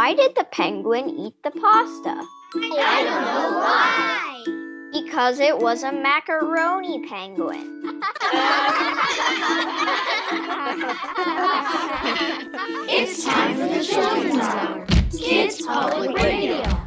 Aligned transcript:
Why 0.00 0.14
did 0.14 0.34
the 0.34 0.44
penguin 0.44 1.10
eat 1.10 1.34
the 1.44 1.50
pasta? 1.50 2.24
I 2.54 3.02
don't 3.04 3.22
know 3.22 3.58
why. 3.58 4.42
Because 4.94 5.38
it 5.40 5.58
was 5.58 5.82
a 5.82 5.92
macaroni 5.92 7.06
penguin. 7.06 7.82
it's 12.88 13.24
time 13.26 13.54
for 13.56 13.68
the 13.68 13.84
Children's 13.84 14.38
Hour. 14.38 14.86
Kids 15.18 15.60
Public 15.66 16.16
Radio. 16.16 16.79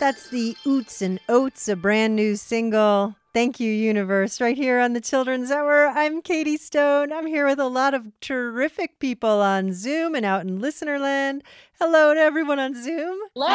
And 0.00 1.20
Oats, 1.28 1.68
a 1.68 1.76
brand 1.76 2.16
new 2.16 2.34
single. 2.34 3.16
Thank 3.34 3.60
you, 3.60 3.70
Universe, 3.70 4.40
right 4.40 4.56
here 4.56 4.80
on 4.80 4.94
the 4.94 5.00
Children's 5.00 5.50
Hour. 5.50 5.88
I'm 5.88 6.22
Katie 6.22 6.56
Stone. 6.56 7.12
I'm 7.12 7.26
here 7.26 7.46
with 7.46 7.58
a 7.58 7.68
lot 7.68 7.92
of 7.92 8.08
terrific 8.20 8.98
people 8.98 9.42
on 9.42 9.74
Zoom 9.74 10.14
and 10.14 10.24
out 10.24 10.40
in 10.46 10.58
Listenerland. 10.58 11.42
Hello 11.78 12.14
to 12.14 12.20
everyone 12.20 12.58
on 12.58 12.74
Zoom. 12.82 13.18
Hello. 13.34 13.46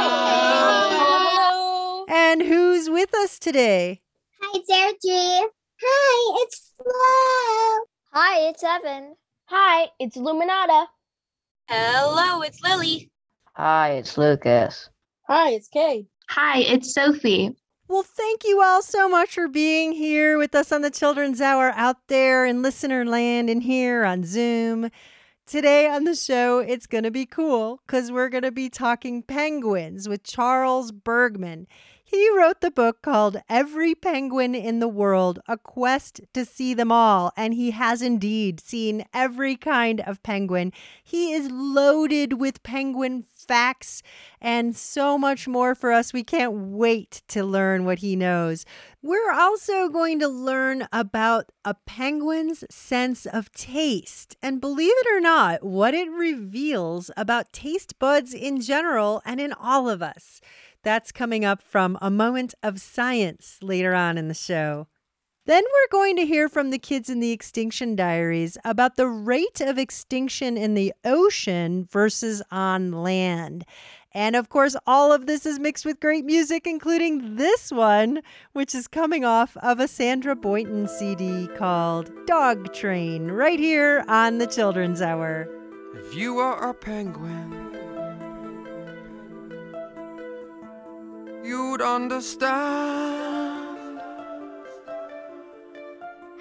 Hello. 0.92 2.06
And 2.10 2.44
who's 2.44 2.92
with 2.92 3.16
us 3.16 3.40
today? 3.40 4.02
Hi, 4.40 4.62
Sergi. 4.68 5.48
Hi, 5.82 6.44
it's 6.44 6.74
Flo. 6.78 7.86
Hi, 8.12 8.50
it's 8.50 8.64
Evan. 8.64 9.16
Hi, 9.46 9.88
it's 10.00 10.16
Luminata. 10.16 10.86
Hello, 11.68 12.44
it's 12.44 12.62
Lily. 12.62 13.10
Hi, 13.56 13.94
it's 13.94 14.16
Lucas. 14.16 14.92
Hi, 15.28 15.50
it's 15.50 15.70
Kay. 15.70 16.06
Hi, 16.30 16.60
it's 16.60 16.94
Sophie. 16.94 17.56
Well, 17.88 18.04
thank 18.04 18.44
you 18.44 18.62
all 18.62 18.82
so 18.82 19.08
much 19.08 19.36
for 19.36 19.48
being 19.48 19.92
here 19.92 20.38
with 20.38 20.56
us 20.56 20.72
on 20.72 20.82
the 20.82 20.90
Children's 20.90 21.40
Hour 21.40 21.72
out 21.76 22.08
there 22.08 22.46
in 22.46 22.64
listener 22.64 23.06
land 23.06 23.50
and 23.50 23.62
here 23.62 24.04
on 24.04 24.24
Zoom. 24.24 24.90
Today 25.46 25.88
on 25.88 26.04
the 26.06 26.16
show, 26.16 26.60
it's 26.60 26.88
going 26.88 27.04
to 27.04 27.12
be 27.12 27.28
cool 27.28 27.82
because 27.86 28.12
we're 28.12 28.30
going 28.30 28.44
to 28.44 28.52
be 28.52 28.70
talking 28.70 29.22
penguins 29.22 30.10
with 30.10 30.24
Charles 30.24 30.92
Bergman. 30.92 31.68
He 32.08 32.30
wrote 32.38 32.62
the 32.62 32.70
book 32.70 33.02
called 33.02 33.42
Every 33.50 33.96
Penguin 33.96 34.54
in 34.54 34.78
the 34.78 34.88
World 34.88 35.40
A 35.48 35.58
Quest 35.58 36.22
to 36.36 36.46
See 36.46 36.76
Them 36.76 36.92
All, 36.92 37.34
and 37.36 37.56
he 37.56 37.72
has 37.72 38.04
indeed 38.04 38.60
seen 38.60 39.06
every 39.12 39.56
kind 39.56 40.02
of 40.02 40.22
penguin. 40.22 40.72
He 41.04 41.34
is 41.34 41.50
loaded 41.50 42.34
with 42.34 42.62
penguin 42.62 43.26
facts 43.34 44.04
and 44.40 44.76
so 44.76 45.18
much 45.18 45.48
more 45.48 45.74
for 45.74 45.92
us. 45.92 46.14
We 46.14 46.24
can't 46.24 46.54
wait 46.54 47.24
to 47.30 47.44
learn 47.44 47.86
what 47.86 48.00
he 48.00 48.16
knows. 48.16 48.66
We're 49.02 49.32
also 49.32 49.90
going 49.90 50.20
to 50.20 50.28
learn 50.28 50.88
about 50.94 51.52
a 51.64 51.74
penguin's 51.74 52.64
sense 52.70 53.26
of 53.26 53.52
taste, 53.52 54.38
and 54.44 54.62
believe 54.62 54.94
it 54.96 55.08
or 55.12 55.22
not, 55.22 55.64
what 55.64 55.96
it 55.96 56.12
reveals 56.12 57.10
about 57.18 57.52
taste 57.52 57.98
buds 57.98 58.32
in 58.32 58.62
general 58.62 59.24
and 59.26 59.42
in 59.42 59.54
all 59.54 59.90
of 59.90 60.04
us. 60.04 60.40
That's 60.86 61.12
coming 61.12 61.44
up 61.44 61.64
from 61.64 61.98
A 62.00 62.12
Moment 62.12 62.54
of 62.62 62.80
Science 62.80 63.58
later 63.64 63.96
on 63.96 64.20
in 64.20 64.28
the 64.28 64.36
show. 64.36 64.86
Then 65.48 65.64
we're 65.64 65.92
going 65.92 66.16
to 66.16 66.28
hear 66.28 66.48
from 66.48 66.70
the 66.70 66.78
kids 66.78 67.10
in 67.10 67.20
the 67.20 67.32
Extinction 67.32 67.96
Diaries 67.96 68.56
about 68.64 68.96
the 68.96 69.08
rate 69.08 69.62
of 69.62 69.80
extinction 69.80 70.58
in 70.58 70.76
the 70.76 70.94
ocean 71.04 71.88
versus 71.92 72.44
on 72.52 72.92
land. 72.92 73.66
And 74.12 74.36
of 74.36 74.50
course, 74.50 74.76
all 74.86 75.12
of 75.12 75.26
this 75.26 75.48
is 75.48 75.58
mixed 75.58 75.88
with 75.88 76.00
great 76.00 76.24
music, 76.24 76.68
including 76.68 77.36
this 77.38 77.72
one, 77.72 78.22
which 78.54 78.76
is 78.76 78.88
coming 78.88 79.26
off 79.26 79.58
of 79.58 79.80
a 79.80 79.88
Sandra 79.88 80.36
Boynton 80.36 80.88
CD 80.88 81.48
called 81.58 82.12
Dog 82.28 82.76
Train, 82.76 83.32
right 83.32 83.60
here 83.60 84.06
on 84.08 84.38
the 84.38 84.46
Children's 84.46 85.02
Hour. 85.02 85.50
If 85.96 86.14
you 86.14 86.38
are 86.38 86.70
a 86.70 86.76
penguin, 86.76 87.65
you'd 91.46 91.82
understand 91.82 92.50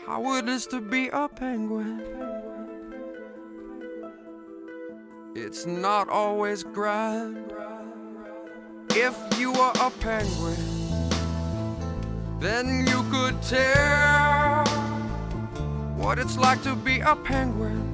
how 0.06 0.34
it 0.36 0.48
is 0.48 0.66
to 0.66 0.80
be 0.80 1.08
a 1.08 1.28
penguin. 1.28 2.02
It's 5.34 5.66
not 5.66 6.08
always 6.08 6.62
grand. 6.62 7.52
If 8.90 9.16
you 9.38 9.52
were 9.52 9.72
a 9.80 9.90
penguin, 9.90 10.56
then 12.40 12.86
you 12.86 13.02
could 13.10 13.42
tell 13.42 14.64
what 15.96 16.18
it's 16.18 16.38
like 16.38 16.62
to 16.62 16.74
be 16.74 17.00
a 17.00 17.14
penguin. 17.14 17.90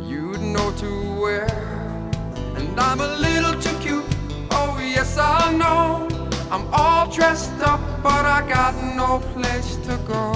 You'd 0.00 0.40
know 0.40 0.72
too 0.72 1.20
well. 1.20 1.50
And 2.56 2.80
I'm 2.80 3.00
a 3.00 3.16
little 3.18 3.60
too 3.60 3.78
yes, 5.16 5.18
I 5.18 5.52
know. 5.52 6.08
I'm 6.50 6.66
all 6.72 7.10
dressed 7.10 7.60
up, 7.60 7.80
but 8.02 8.24
I 8.24 8.46
got 8.48 8.74
no 8.96 9.20
place 9.32 9.76
to 9.86 9.96
go. 10.06 10.32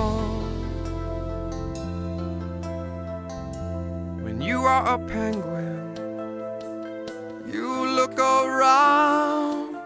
When 4.23 4.41
you 4.41 4.61
are 4.63 4.95
a 4.95 4.99
penguin, 4.99 5.97
you 7.47 7.87
look 7.87 8.19
around 8.19 9.77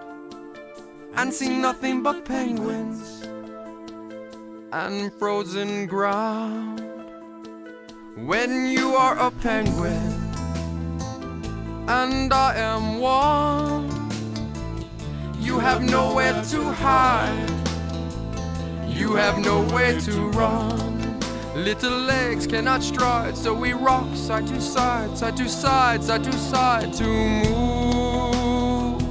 and 1.14 1.32
see 1.32 1.48
nothing 1.48 2.02
but 2.02 2.24
penguins 2.24 3.26
and 4.72 5.12
frozen 5.14 5.86
ground. 5.86 6.80
When 8.16 8.66
you 8.66 8.94
are 8.94 9.18
a 9.18 9.30
penguin 9.30 10.12
and 11.88 12.32
I 12.32 12.54
am 12.56 13.00
one, 13.00 13.89
you 15.50 15.58
have 15.58 15.82
nowhere 15.82 16.40
to 16.44 16.62
hide, 16.62 17.50
you 18.86 19.16
have 19.16 19.36
nowhere 19.38 19.98
to 20.00 20.28
run. 20.28 21.18
Little 21.56 21.98
legs 21.98 22.46
cannot 22.46 22.84
stride, 22.84 23.36
so 23.36 23.52
we 23.52 23.72
rock 23.72 24.06
side 24.14 24.46
to 24.46 24.60
side, 24.60 25.18
side 25.18 25.36
to 25.38 25.48
side, 25.48 26.04
side 26.04 26.22
to 26.22 26.32
side 26.32 26.92
to 26.92 27.04
move. 27.44 29.02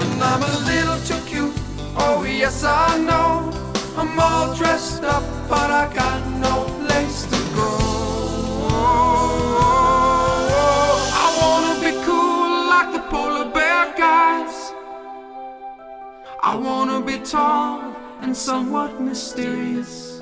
And 0.00 0.20
I'm 0.20 0.42
a 0.42 0.58
little 0.72 0.98
too 1.08 1.20
cute, 1.30 1.54
oh 1.96 2.24
yes 2.24 2.64
I 2.64 2.98
know. 2.98 3.52
I'm 3.96 4.18
all 4.18 4.52
dressed 4.56 5.04
up, 5.04 5.22
but 5.48 5.70
I 5.70 5.94
got 5.94 6.21
tall 17.32 17.96
and 18.20 18.36
somewhat 18.36 19.00
mysterious. 19.00 20.20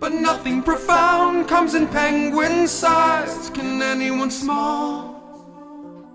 But 0.00 0.12
nothing 0.12 0.60
profound 0.60 1.46
comes 1.46 1.76
in 1.76 1.86
penguin 1.86 2.66
size. 2.66 3.48
Can 3.50 3.80
anyone 3.80 4.32
small 4.32 5.22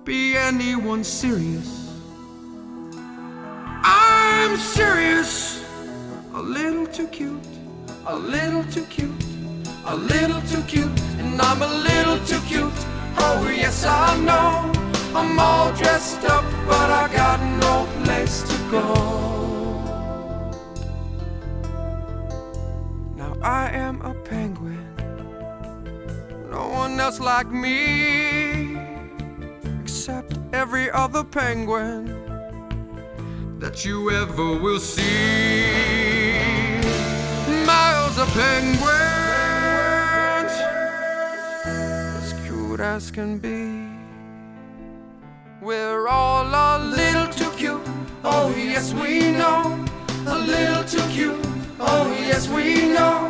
be 0.04 0.36
anyone 0.36 1.06
serious? 1.06 1.96
I'm 3.84 4.58
serious. 4.58 5.64
A 6.34 6.42
little 6.42 6.88
too 6.88 7.08
cute, 7.08 7.48
a 8.06 8.18
little 8.18 8.66
too 8.66 8.86
cute, 8.86 9.24
a 9.86 9.96
little 9.96 10.42
too 10.42 10.64
cute, 10.64 11.00
and 11.20 11.42
I'm 11.42 11.62
a 11.62 11.72
little 11.90 12.20
too 12.26 12.42
cute. 12.52 12.80
Oh, 13.18 13.50
yes, 13.50 13.86
I 13.86 14.18
know. 14.28 14.91
I'm 15.14 15.38
all 15.38 15.74
dressed 15.74 16.24
up, 16.24 16.46
but 16.66 16.90
I 16.90 17.14
got 17.14 17.42
no 17.60 17.86
place 18.04 18.44
to 18.44 18.58
go. 18.72 18.84
Now 23.18 23.36
I 23.42 23.70
am 23.72 24.02
a 24.04 24.14
penguin, 24.14 24.88
no 26.50 26.70
one 26.70 26.98
else 26.98 27.20
like 27.20 27.52
me, 27.52 28.78
except 29.84 30.38
every 30.54 30.90
other 30.92 31.26
penguin 31.26 32.08
that 33.60 33.84
you 33.84 34.12
ever 34.12 34.58
will 34.60 34.80
see. 34.80 35.66
Miles 37.66 38.18
of 38.18 38.30
penguins, 38.30 38.86
as 41.66 42.34
cute 42.46 42.80
as 42.80 43.12
can 43.12 43.38
be. 43.38 43.81
We're 45.62 46.08
all 46.08 46.48
a 46.48 46.84
little 46.84 47.28
too 47.28 47.52
cute. 47.56 47.84
Oh, 48.24 48.52
yes, 48.58 48.96
we 48.96 49.30
know. 49.30 49.86
A 50.26 50.40
little 50.40 50.84
too 50.84 51.08
cute. 51.10 51.40
Oh, 51.80 52.10
yes, 52.20 52.50
we 52.50 52.92
know. 52.92 53.30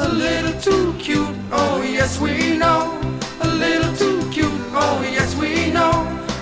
A 0.00 0.08
little 0.08 0.60
too 0.60 0.92
cute. 0.98 1.36
Oh, 1.52 1.80
yes, 1.80 2.18
we 2.18 2.58
know. 2.58 3.00
A 3.42 3.46
little 3.46 3.94
too 3.94 4.28
cute. 4.32 4.50
Oh, 4.74 5.00
yes, 5.08 5.36
we 5.36 5.70
know. 5.70 5.92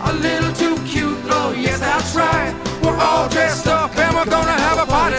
A 0.05 0.13
little 0.15 0.55
too 0.55 0.75
cute. 0.87 1.19
Oh, 1.29 1.53
yes, 1.55 1.81
that's 1.81 2.17
right. 2.17 2.55
We're 2.83 2.97
all 2.97 3.29
dressed 3.29 3.67
up 3.67 3.95
and 3.95 4.17
we're 4.17 4.25
gonna 4.25 4.59
have 4.67 4.79
a 4.79 4.91
party 4.91 5.19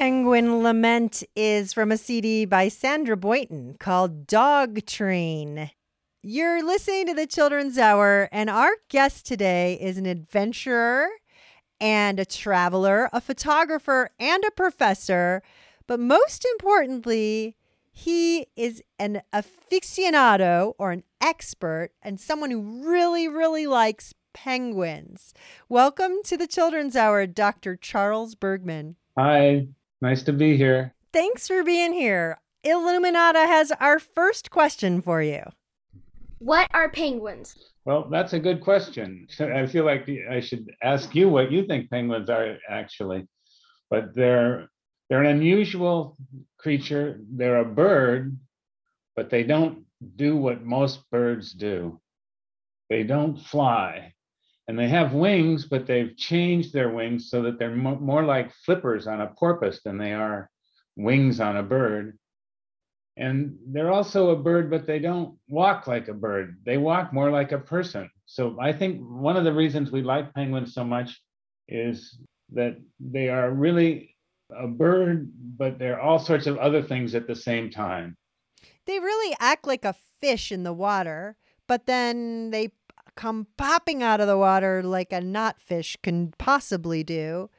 Penguin 0.00 0.62
Lament 0.62 1.22
is 1.36 1.74
from 1.74 1.92
a 1.92 1.98
CD 1.98 2.46
by 2.46 2.68
Sandra 2.68 3.18
Boynton 3.18 3.76
called 3.78 4.26
Dog 4.26 4.86
Train. 4.86 5.72
You're 6.22 6.64
listening 6.64 7.08
to 7.08 7.12
the 7.12 7.26
Children's 7.26 7.76
Hour, 7.76 8.30
and 8.32 8.48
our 8.48 8.70
guest 8.88 9.26
today 9.26 9.74
is 9.78 9.98
an 9.98 10.06
adventurer 10.06 11.06
and 11.78 12.18
a 12.18 12.24
traveler, 12.24 13.10
a 13.12 13.20
photographer, 13.20 14.08
and 14.18 14.42
a 14.42 14.50
professor. 14.50 15.42
But 15.86 16.00
most 16.00 16.46
importantly, 16.46 17.54
he 17.92 18.46
is 18.56 18.82
an 18.98 19.20
aficionado 19.34 20.72
or 20.78 20.92
an 20.92 21.04
expert 21.20 21.90
and 22.00 22.18
someone 22.18 22.50
who 22.50 22.88
really, 22.88 23.28
really 23.28 23.66
likes 23.66 24.14
penguins. 24.32 25.34
Welcome 25.68 26.22
to 26.24 26.38
the 26.38 26.46
Children's 26.46 26.96
Hour, 26.96 27.26
Dr. 27.26 27.76
Charles 27.76 28.34
Bergman. 28.34 28.96
Hi, 29.18 29.66
nice 30.00 30.22
to 30.24 30.32
be 30.32 30.56
here. 30.56 30.94
Thanks 31.12 31.46
for 31.46 31.62
being 31.62 31.92
here. 31.92 32.38
Illuminata 32.64 33.46
has 33.46 33.72
our 33.80 33.98
first 33.98 34.50
question 34.50 35.00
for 35.00 35.22
you. 35.22 35.42
What 36.38 36.68
are 36.72 36.88
penguins? 36.90 37.56
Well, 37.84 38.08
that's 38.10 38.32
a 38.32 38.38
good 38.38 38.60
question. 38.60 39.26
I 39.38 39.66
feel 39.66 39.84
like 39.84 40.08
I 40.30 40.40
should 40.40 40.70
ask 40.82 41.14
you 41.14 41.28
what 41.28 41.50
you 41.50 41.66
think 41.66 41.90
penguins 41.90 42.30
are 42.30 42.58
actually. 42.68 43.26
But 43.88 44.14
they're 44.14 44.68
they're 45.08 45.22
an 45.22 45.36
unusual 45.36 46.16
creature. 46.58 47.18
They're 47.28 47.60
a 47.60 47.64
bird, 47.64 48.38
but 49.16 49.28
they 49.28 49.42
don't 49.42 49.84
do 50.16 50.36
what 50.36 50.64
most 50.64 51.10
birds 51.10 51.52
do. 51.52 52.00
They 52.88 53.02
don't 53.02 53.36
fly. 53.36 54.14
And 54.70 54.78
they 54.78 54.86
have 54.86 55.14
wings, 55.14 55.66
but 55.66 55.84
they've 55.84 56.16
changed 56.16 56.72
their 56.72 56.90
wings 56.90 57.28
so 57.28 57.42
that 57.42 57.58
they're 57.58 57.74
mo- 57.74 57.98
more 57.98 58.22
like 58.22 58.54
flippers 58.54 59.08
on 59.08 59.20
a 59.20 59.26
porpoise 59.26 59.80
than 59.84 59.98
they 59.98 60.12
are 60.12 60.48
wings 60.94 61.40
on 61.40 61.56
a 61.56 61.62
bird. 61.64 62.16
And 63.16 63.58
they're 63.66 63.90
also 63.90 64.30
a 64.30 64.36
bird, 64.36 64.70
but 64.70 64.86
they 64.86 65.00
don't 65.00 65.36
walk 65.48 65.88
like 65.88 66.06
a 66.06 66.14
bird. 66.14 66.60
They 66.64 66.76
walk 66.76 67.12
more 67.12 67.32
like 67.32 67.50
a 67.50 67.58
person. 67.58 68.08
So 68.26 68.58
I 68.60 68.72
think 68.72 69.00
one 69.00 69.36
of 69.36 69.42
the 69.42 69.52
reasons 69.52 69.90
we 69.90 70.02
like 70.02 70.32
penguins 70.34 70.72
so 70.72 70.84
much 70.84 71.20
is 71.66 72.20
that 72.52 72.76
they 73.00 73.28
are 73.28 73.50
really 73.50 74.14
a 74.56 74.68
bird, 74.68 75.32
but 75.58 75.80
they're 75.80 76.00
all 76.00 76.20
sorts 76.20 76.46
of 76.46 76.58
other 76.58 76.80
things 76.80 77.16
at 77.16 77.26
the 77.26 77.34
same 77.34 77.72
time. 77.72 78.16
They 78.86 79.00
really 79.00 79.34
act 79.40 79.66
like 79.66 79.84
a 79.84 79.96
fish 80.20 80.52
in 80.52 80.62
the 80.62 80.72
water, 80.72 81.36
but 81.66 81.86
then 81.86 82.50
they 82.50 82.70
come 83.14 83.46
popping 83.56 84.02
out 84.02 84.20
of 84.20 84.26
the 84.26 84.38
water 84.38 84.82
like 84.82 85.12
a 85.12 85.20
knotfish 85.20 85.96
can 86.02 86.32
possibly 86.38 87.02
do. 87.02 87.50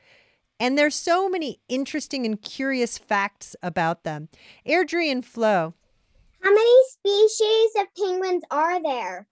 And 0.59 0.77
there's 0.77 0.95
so 0.95 1.27
many 1.27 1.59
interesting 1.67 2.25
and 2.25 2.41
curious 2.41 2.97
facts 2.97 3.55
about 3.63 4.03
them. 4.03 4.29
Airdrie 4.67 5.11
and 5.11 5.25
Flo. 5.25 5.73
How 6.41 6.53
many 6.53 6.83
species 6.89 7.71
of 7.79 7.87
penguins 7.97 8.43
are 8.51 8.81
there? 8.81 9.27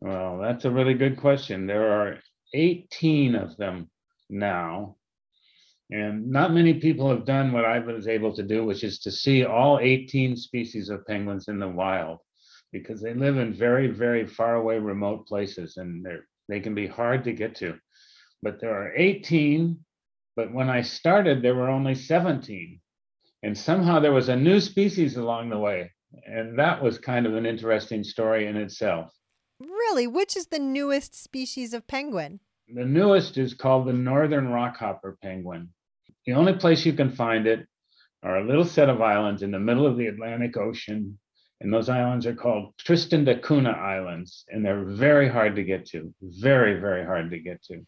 Well, 0.00 0.38
that's 0.38 0.64
a 0.64 0.70
really 0.70 0.94
good 0.94 1.16
question. 1.16 1.66
There 1.66 1.90
are 1.90 2.18
18 2.54 3.34
of 3.34 3.56
them 3.56 3.90
now. 4.30 4.96
And 5.90 6.30
not 6.30 6.52
many 6.52 6.74
people 6.74 7.08
have 7.08 7.24
done 7.24 7.50
what 7.52 7.64
I 7.64 7.78
was 7.78 8.06
able 8.06 8.34
to 8.36 8.42
do, 8.42 8.64
which 8.64 8.84
is 8.84 8.98
to 9.00 9.10
see 9.10 9.44
all 9.44 9.78
18 9.80 10.36
species 10.36 10.90
of 10.90 11.06
penguins 11.06 11.48
in 11.48 11.58
the 11.58 11.68
wild 11.68 12.18
because 12.72 13.00
they 13.00 13.14
live 13.14 13.38
in 13.38 13.54
very, 13.54 13.88
very 13.88 14.26
far 14.26 14.56
away 14.56 14.78
remote 14.78 15.26
places 15.26 15.76
and 15.76 16.04
they're, 16.04 16.26
they 16.48 16.60
can 16.60 16.74
be 16.74 16.86
hard 16.86 17.24
to 17.24 17.32
get 17.32 17.54
to. 17.56 17.78
But 18.42 18.60
there 18.60 18.74
are 18.74 18.94
18, 18.96 19.78
but 20.36 20.52
when 20.52 20.70
I 20.70 20.82
started, 20.82 21.42
there 21.42 21.54
were 21.54 21.68
only 21.68 21.94
17. 21.94 22.80
And 23.42 23.56
somehow 23.56 24.00
there 24.00 24.12
was 24.12 24.28
a 24.28 24.36
new 24.36 24.60
species 24.60 25.16
along 25.16 25.50
the 25.50 25.58
way. 25.58 25.92
And 26.26 26.58
that 26.58 26.82
was 26.82 26.98
kind 26.98 27.26
of 27.26 27.34
an 27.34 27.46
interesting 27.46 28.02
story 28.02 28.46
in 28.46 28.56
itself. 28.56 29.12
Really? 29.60 30.06
Which 30.06 30.36
is 30.36 30.46
the 30.46 30.58
newest 30.58 31.14
species 31.14 31.74
of 31.74 31.86
penguin? 31.86 32.40
The 32.72 32.84
newest 32.84 33.38
is 33.38 33.54
called 33.54 33.86
the 33.86 33.92
northern 33.92 34.48
rockhopper 34.48 35.20
penguin. 35.20 35.70
The 36.26 36.34
only 36.34 36.52
place 36.52 36.84
you 36.84 36.92
can 36.92 37.10
find 37.10 37.46
it 37.46 37.66
are 38.22 38.38
a 38.38 38.46
little 38.46 38.64
set 38.64 38.88
of 38.88 39.00
islands 39.00 39.42
in 39.42 39.50
the 39.50 39.58
middle 39.58 39.86
of 39.86 39.96
the 39.96 40.06
Atlantic 40.06 40.56
Ocean. 40.56 41.18
And 41.60 41.72
those 41.72 41.88
islands 41.88 42.24
are 42.26 42.34
called 42.34 42.72
Tristan 42.78 43.24
da 43.24 43.34
Cunha 43.40 43.76
Islands. 43.76 44.44
And 44.48 44.64
they're 44.64 44.84
very 44.84 45.28
hard 45.28 45.56
to 45.56 45.64
get 45.64 45.86
to, 45.86 46.12
very, 46.22 46.78
very 46.78 47.04
hard 47.04 47.30
to 47.30 47.38
get 47.38 47.62
to. 47.64 47.84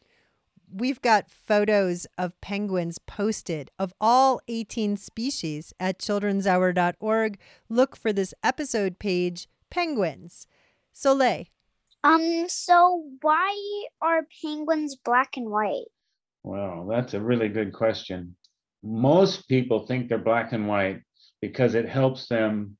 We've 0.72 1.00
got 1.00 1.30
photos 1.30 2.06
of 2.16 2.40
penguins 2.40 2.98
posted 2.98 3.70
of 3.78 3.92
all 4.00 4.40
18 4.48 4.96
species 4.96 5.72
at 5.80 5.98
childrenshour.org. 5.98 7.38
Look 7.68 7.96
for 7.96 8.12
this 8.12 8.34
episode 8.42 8.98
page, 8.98 9.48
Penguins. 9.70 10.46
Soleil. 10.92 11.44
Um, 12.02 12.46
so 12.48 13.04
why 13.20 13.84
are 14.00 14.26
penguins 14.42 14.96
black 14.96 15.36
and 15.36 15.50
white? 15.50 15.86
Well, 16.42 16.86
that's 16.88 17.14
a 17.14 17.20
really 17.20 17.48
good 17.48 17.72
question. 17.72 18.36
Most 18.82 19.46
people 19.48 19.86
think 19.86 20.08
they're 20.08 20.18
black 20.18 20.52
and 20.52 20.66
white 20.66 21.02
because 21.42 21.74
it 21.74 21.88
helps 21.88 22.28
them 22.28 22.76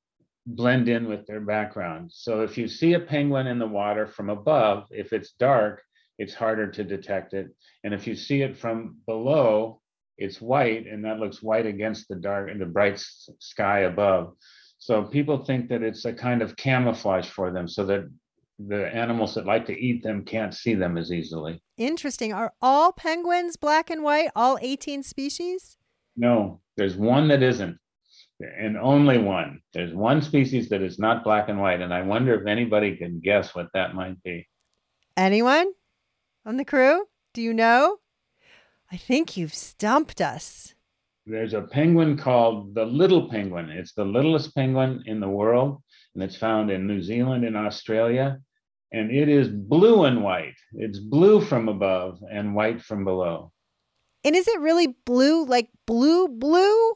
blend 0.47 0.88
in 0.88 1.09
with 1.09 1.26
their 1.26 1.40
background. 1.40 2.11
So 2.12 2.40
if 2.40 2.56
you 2.56 2.68
see 2.68 2.94
a 2.94 3.00
penguin 3.00 3.47
in 3.47 3.59
the 3.59 3.66
water 3.66 4.06
from 4.06 4.30
above, 4.30 4.85
if 4.90 5.12
it's 5.12 5.32
dark, 5.32 5.82
it's 6.18 6.35
harder 6.35 6.70
to 6.70 6.85
detect 6.85 7.35
it. 7.35 7.49
And 7.85 7.94
if 7.94 8.06
you 8.06 8.14
see 8.14 8.42
it 8.42 8.56
from 8.56 8.97
below, 9.06 9.80
it's 10.18 10.40
white 10.40 10.87
and 10.87 11.04
that 11.04 11.18
looks 11.18 11.42
white 11.42 11.66
against 11.66 12.09
the 12.09 12.16
dark 12.16 12.50
and 12.50 12.61
the 12.61 12.66
bright 12.66 13.02
sky 13.38 13.80
above. 13.80 14.35
So 14.78 15.04
people 15.04 15.44
think 15.44 15.68
that 15.68 15.82
it's 15.82 16.04
a 16.04 16.12
kind 16.12 16.42
of 16.42 16.56
camouflage 16.56 17.28
for 17.28 17.50
them 17.50 17.68
so 17.68 17.85
that 17.87 18.09
the 18.59 18.94
animals 18.94 19.35
that 19.35 19.47
like 19.47 19.66
to 19.66 19.78
eat 19.78 20.02
them 20.02 20.25
can't 20.25 20.54
see 20.54 20.75
them 20.75 20.99
as 20.99 21.11
easily. 21.11 21.62
Interesting. 21.78 22.32
Are 22.32 22.52
all 22.61 22.92
penguins 22.92 23.56
black 23.56 23.88
and 23.88 24.02
white, 24.02 24.30
all 24.37 24.59
18 24.61 25.02
species? 25.02 25.78
No, 26.16 26.61
there's 26.76 26.97
one 26.97 27.28
that 27.28 27.42
isn't, 27.42 27.78
and 28.40 28.76
only 28.76 29.18
one. 29.18 29.61
There's 29.73 29.94
one 29.94 30.23
species 30.23 30.68
that 30.70 30.82
is 30.82 30.99
not 30.99 31.25
black 31.25 31.49
and 31.49 31.61
white, 31.61 31.80
and 31.80 31.92
I 31.92 32.02
wonder 32.02 32.35
if 32.35 32.47
anybody 32.47 32.97
can 32.97 33.20
guess 33.20 33.54
what 33.54 33.68
that 33.75 33.94
might 33.94 34.23
be. 34.23 34.49
Anyone 35.16 35.73
on 36.47 36.56
the 36.56 36.64
crew? 36.64 37.06
Do 37.35 37.42
you 37.42 37.52
know? 37.52 37.99
I 38.90 38.97
think 38.97 39.37
you've 39.37 39.54
stumped 39.54 40.20
us. 40.20 40.75
There's 41.26 41.54
a 41.54 41.62
penguin 41.62 42.16
called 42.16 42.75
the 42.75 42.85
little 42.85 43.28
penguin. 43.28 43.70
It's 43.70 43.92
the 43.92 44.04
littlest 44.04 44.54
penguin 44.54 45.04
in 45.06 45.20
the 45.20 45.28
world, 45.28 45.82
and 46.14 46.23
it's 46.23 46.37
found 46.37 46.70
in 46.70 46.87
New 46.87 47.02
Zealand 47.02 47.44
and 47.44 47.56
Australia 47.56 48.40
and 48.92 49.11
it 49.11 49.28
is 49.28 49.49
blue 49.49 50.04
and 50.04 50.23
white. 50.23 50.56
It's 50.73 50.99
blue 50.99 51.40
from 51.40 51.68
above 51.68 52.20
and 52.30 52.54
white 52.54 52.82
from 52.82 53.04
below. 53.04 53.52
And 54.25 54.35
is 54.35 54.49
it 54.49 54.61
really 54.61 54.88
blue, 55.04 55.44
like 55.44 55.68
blue, 55.87 56.28
blue? 56.28 56.94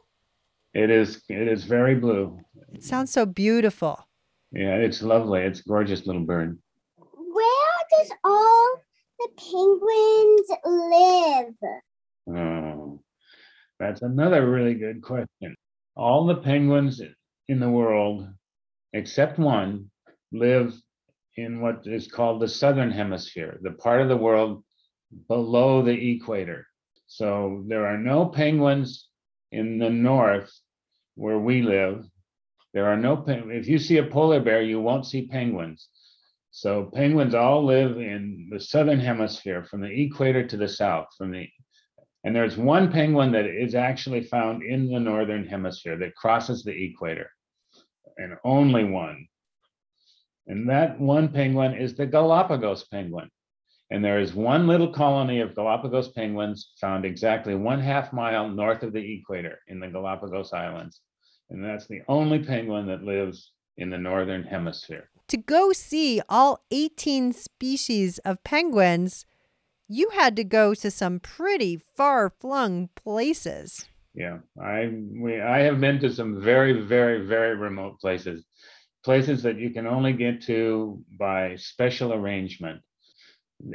It 0.74 0.90
is. 0.90 1.22
It 1.28 1.46
is 1.46 1.64
very 1.64 1.94
blue. 1.94 2.40
It 2.72 2.82
sounds 2.82 3.12
so 3.12 3.24
beautiful. 3.24 4.08
Yeah, 4.50 4.74
it's 4.76 5.02
lovely. 5.02 5.42
It's 5.42 5.60
a 5.60 5.64
gorgeous 5.68 6.04
little 6.06 6.24
bird. 6.24 6.58
Where 6.96 7.76
does 7.96 8.10
all 8.24 8.74
the 9.20 9.28
penguins 9.36 10.48
live? 10.64 12.36
Oh, 12.36 13.00
that's 13.78 14.02
another 14.02 14.50
really 14.50 14.74
good 14.74 15.00
question. 15.00 15.54
All 15.96 16.26
the 16.26 16.36
penguins 16.36 17.00
in 17.48 17.60
the 17.60 17.70
world, 17.70 18.28
except 18.92 19.38
one, 19.38 19.90
live 20.32 20.74
in 21.36 21.60
what 21.60 21.82
is 21.86 22.10
called 22.10 22.40
the 22.40 22.48
southern 22.48 22.90
hemisphere, 22.90 23.58
the 23.62 23.72
part 23.72 24.00
of 24.00 24.08
the 24.08 24.16
world 24.16 24.64
below 25.28 25.82
the 25.82 26.12
equator. 26.12 26.66
So 27.06 27.64
there 27.68 27.86
are 27.86 27.98
no 27.98 28.26
penguins 28.26 29.08
in 29.52 29.78
the 29.78 29.90
north 29.90 30.50
where 31.14 31.38
we 31.38 31.62
live. 31.62 32.04
There 32.72 32.86
are 32.86 32.96
no 32.96 33.24
if 33.26 33.68
you 33.68 33.78
see 33.78 33.98
a 33.98 34.06
polar 34.06 34.40
bear, 34.40 34.62
you 34.62 34.80
won't 34.80 35.06
see 35.06 35.26
penguins. 35.26 35.88
So 36.50 36.90
penguins 36.94 37.34
all 37.34 37.64
live 37.64 37.98
in 37.98 38.48
the 38.50 38.60
southern 38.60 39.00
hemisphere 39.00 39.64
from 39.64 39.80
the 39.80 39.90
equator 39.90 40.46
to 40.46 40.56
the 40.56 40.68
south 40.68 41.08
from 41.16 41.32
the 41.32 41.48
and 42.24 42.34
there's 42.34 42.56
one 42.56 42.90
penguin 42.90 43.32
that 43.32 43.44
is 43.44 43.74
actually 43.74 44.22
found 44.22 44.62
in 44.62 44.88
the 44.88 44.98
northern 44.98 45.46
hemisphere 45.46 45.98
that 45.98 46.14
crosses 46.14 46.64
the 46.64 46.72
equator 46.72 47.30
and 48.16 48.34
only 48.44 48.84
one 48.84 49.26
and 50.46 50.68
that 50.68 51.00
one 51.00 51.28
penguin 51.28 51.74
is 51.74 51.94
the 51.94 52.06
Galapagos 52.06 52.84
penguin. 52.84 53.30
And 53.90 54.04
there 54.04 54.18
is 54.18 54.34
one 54.34 54.66
little 54.66 54.92
colony 54.92 55.40
of 55.40 55.54
Galapagos 55.54 56.08
penguins 56.08 56.72
found 56.80 57.04
exactly 57.04 57.54
one 57.54 57.80
half 57.80 58.12
mile 58.12 58.48
north 58.48 58.82
of 58.82 58.92
the 58.92 59.14
equator 59.14 59.58
in 59.68 59.78
the 59.78 59.88
Galapagos 59.88 60.52
Islands. 60.52 61.00
And 61.50 61.64
that's 61.64 61.86
the 61.86 62.00
only 62.08 62.42
penguin 62.42 62.86
that 62.86 63.02
lives 63.02 63.52
in 63.76 63.90
the 63.90 63.98
northern 63.98 64.42
hemisphere. 64.42 65.10
To 65.28 65.36
go 65.36 65.72
see 65.72 66.20
all 66.28 66.64
18 66.70 67.32
species 67.32 68.18
of 68.18 68.42
penguins, 68.44 69.26
you 69.88 70.10
had 70.10 70.36
to 70.36 70.44
go 70.44 70.74
to 70.74 70.90
some 70.90 71.20
pretty 71.20 71.76
far 71.76 72.30
flung 72.30 72.88
places. 72.94 73.86
Yeah, 74.14 74.38
I 74.60 74.92
we 75.20 75.40
I 75.40 75.60
have 75.60 75.80
been 75.80 75.98
to 76.00 76.12
some 76.12 76.40
very 76.40 76.72
very 76.82 77.26
very 77.26 77.56
remote 77.56 77.98
places 78.00 78.44
places 79.04 79.42
that 79.42 79.58
you 79.58 79.70
can 79.70 79.86
only 79.86 80.12
get 80.12 80.40
to 80.42 81.02
by 81.18 81.56
special 81.56 82.12
arrangement. 82.12 82.80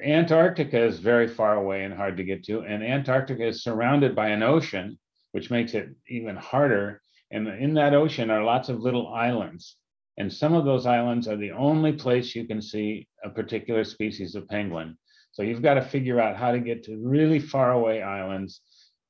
Antarctica 0.03 0.83
is 0.83 0.99
very 0.99 1.27
far 1.27 1.55
away 1.55 1.83
and 1.83 1.93
hard 1.93 2.17
to 2.17 2.23
get 2.23 2.43
to, 2.45 2.61
and 2.61 2.83
Antarctica 2.83 3.47
is 3.47 3.63
surrounded 3.63 4.15
by 4.15 4.29
an 4.29 4.43
ocean, 4.43 4.99
which 5.31 5.51
makes 5.51 5.73
it 5.73 5.89
even 6.07 6.35
harder. 6.35 7.01
And 7.31 7.47
in 7.47 7.73
that 7.75 7.93
ocean 7.93 8.29
are 8.29 8.43
lots 8.43 8.69
of 8.69 8.79
little 8.79 9.13
islands. 9.13 9.77
And 10.17 10.31
some 10.31 10.53
of 10.53 10.65
those 10.65 10.85
islands 10.85 11.27
are 11.27 11.37
the 11.37 11.51
only 11.51 11.93
place 11.93 12.35
you 12.35 12.45
can 12.45 12.61
see 12.61 13.07
a 13.23 13.29
particular 13.29 13.83
species 13.83 14.35
of 14.35 14.47
penguin. 14.49 14.97
So 15.31 15.43
you've 15.43 15.61
got 15.61 15.75
to 15.75 15.81
figure 15.81 16.19
out 16.19 16.35
how 16.35 16.51
to 16.51 16.59
get 16.59 16.83
to 16.83 16.97
really 16.97 17.39
far 17.39 17.71
away 17.71 18.01
islands, 18.01 18.61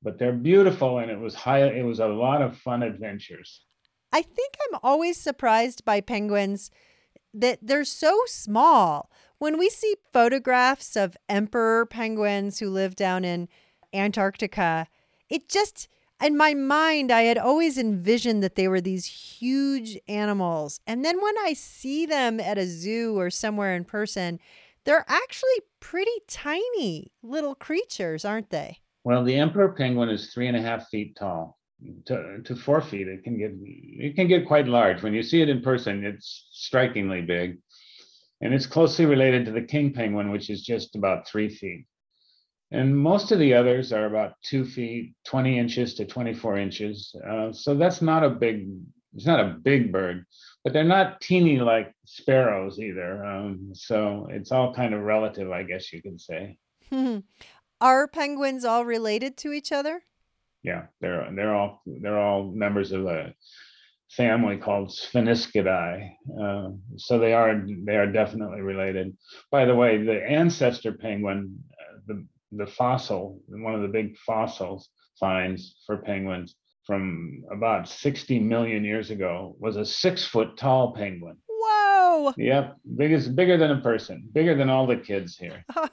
but 0.04 0.20
they're 0.20 0.34
beautiful 0.34 1.00
and 1.00 1.10
it 1.10 1.20
was 1.20 1.34
high, 1.34 1.66
it 1.66 1.84
was 1.84 2.00
a 2.00 2.08
lot 2.08 2.42
of 2.42 2.58
fun 2.58 2.84
adventures. 2.84 3.66
I 4.12 4.22
think 4.22 4.54
I'm 4.70 4.80
always 4.84 5.18
surprised 5.18 5.86
by 5.86 6.02
penguins 6.02 6.72
that 7.34 7.60
they're 7.62 7.84
so 7.84 8.22
small. 8.26 9.10
When 9.38 9.58
we 9.58 9.70
see 9.70 9.96
photographs 10.12 10.96
of 10.96 11.18
emperor 11.28 11.86
penguins 11.86 12.60
who 12.60 12.70
live 12.70 12.96
down 12.96 13.24
in 13.24 13.48
Antarctica, 13.94 14.88
it 15.30 15.48
just, 15.48 15.88
in 16.22 16.36
my 16.36 16.54
mind, 16.54 17.12
I 17.12 17.22
had 17.22 17.38
always 17.38 17.78
envisioned 17.78 18.44
that 18.44 18.56
they 18.56 18.68
were 18.68 18.82
these 18.82 19.06
huge 19.06 19.98
animals. 20.08 20.80
And 20.88 21.06
then 21.06 21.22
when 21.22 21.38
I 21.40 21.54
see 21.54 22.06
them 22.06 22.40
at 22.40 22.58
a 22.58 22.66
zoo 22.66 23.18
or 23.18 23.30
somewhere 23.30 23.76
in 23.76 23.86
person, 23.86 24.40
they're 24.84 25.06
actually 25.08 25.62
pretty 25.80 26.12
tiny 26.28 27.12
little 27.22 27.56
creatures, 27.56 28.26
aren't 28.26 28.50
they? 28.50 28.80
Well, 29.04 29.24
the 29.24 29.36
emperor 29.36 29.74
penguin 29.74 30.10
is 30.10 30.34
three 30.34 30.48
and 30.48 30.58
a 30.58 30.62
half 30.62 30.88
feet 30.90 31.16
tall 31.16 31.59
to, 32.06 32.42
to 32.44 32.56
four 32.56 32.82
feet, 32.82 33.08
it 33.08 33.24
can 33.24 33.38
get 33.38 33.52
it 33.56 34.16
can 34.16 34.28
get 34.28 34.48
quite 34.48 34.68
large. 34.68 35.02
When 35.02 35.14
you 35.14 35.24
see 35.24 35.42
it 35.42 35.50
in 35.50 35.62
person, 35.62 36.06
it's 36.06 36.48
strikingly 36.52 37.22
big, 37.22 37.60
and 38.42 38.54
it's 38.54 38.66
closely 38.66 39.06
related 39.06 39.46
to 39.46 39.52
the 39.52 39.62
king 39.62 39.94
penguin, 39.94 40.32
which 40.32 40.50
is 40.50 40.64
just 40.64 40.96
about 40.96 41.28
three 41.28 41.50
feet. 41.50 41.86
And 42.72 42.96
most 42.96 43.32
of 43.32 43.40
the 43.40 43.54
others 43.54 43.92
are 43.92 44.06
about 44.06 44.34
two 44.44 44.64
feet, 44.64 45.16
20 45.26 45.58
inches 45.58 45.96
to 45.96 46.06
24 46.06 46.58
inches. 46.58 47.16
Uh, 47.28 47.52
so 47.52 47.74
that's 47.74 48.02
not 48.02 48.24
a 48.24 48.30
big 48.30 48.68
it's 49.16 49.26
not 49.26 49.40
a 49.40 49.58
big 49.64 49.92
bird, 49.92 50.26
but 50.64 50.74
they're 50.74 50.84
not 50.84 51.20
teeny 51.22 51.60
like 51.60 51.94
sparrows 52.06 52.80
either. 52.80 53.26
Um, 53.26 53.72
so 53.74 54.28
it's 54.30 54.52
all 54.52 54.74
kind 54.74 54.94
of 54.94 55.02
relative, 55.02 55.52
I 55.52 55.64
guess 55.64 55.92
you 55.92 56.02
could 56.02 56.22
say. 56.22 56.58
Are 57.82 58.08
penguins 58.08 58.66
all 58.66 58.86
related 58.86 59.38
to 59.38 59.54
each 59.54 59.72
other? 59.72 60.04
Yeah, 60.64 60.84
they're 61.02 61.30
they're 61.36 61.56
all 61.56 61.82
they're 61.86 62.20
all 62.20 62.52
members 62.52 62.92
of 62.92 63.06
a 63.06 63.34
family 64.12 64.58
called 64.58 64.90
Spheniscidae. 64.90 66.12
Uh, 66.42 66.70
so 66.98 67.20
they 67.20 67.34
are 67.34 67.64
they 67.86 67.96
are 67.96 68.12
definitely 68.12 68.62
related. 68.62 69.16
By 69.52 69.66
the 69.66 69.76
way, 69.76 70.04
the 70.04 70.22
ancestor 70.24 70.94
penguin, 70.94 71.64
uh, 71.72 72.00
the 72.08 72.26
the 72.52 72.68
fossil, 72.68 73.42
one 73.48 73.76
of 73.76 73.82
the 73.82 73.88
big 73.88 74.18
fossils 74.18 74.90
finds 75.20 75.76
for 75.86 75.98
penguins 75.98 76.56
from 76.86 77.44
about 77.52 77.88
60 77.88 78.40
million 78.40 78.84
years 78.84 79.12
ago 79.12 79.56
was 79.60 79.76
a 79.76 79.86
six 79.86 80.26
foot 80.26 80.58
tall 80.58 80.94
penguin. 80.94 81.38
Whoa! 81.48 82.34
Yep, 82.36 82.78
biggest, 82.98 83.36
bigger 83.36 83.58
than 83.58 83.70
a 83.72 83.82
person, 83.82 84.28
bigger 84.34 84.56
than 84.56 84.72
all 84.72 84.88
the 84.88 84.96
kids 84.96 85.38
here. 85.38 85.64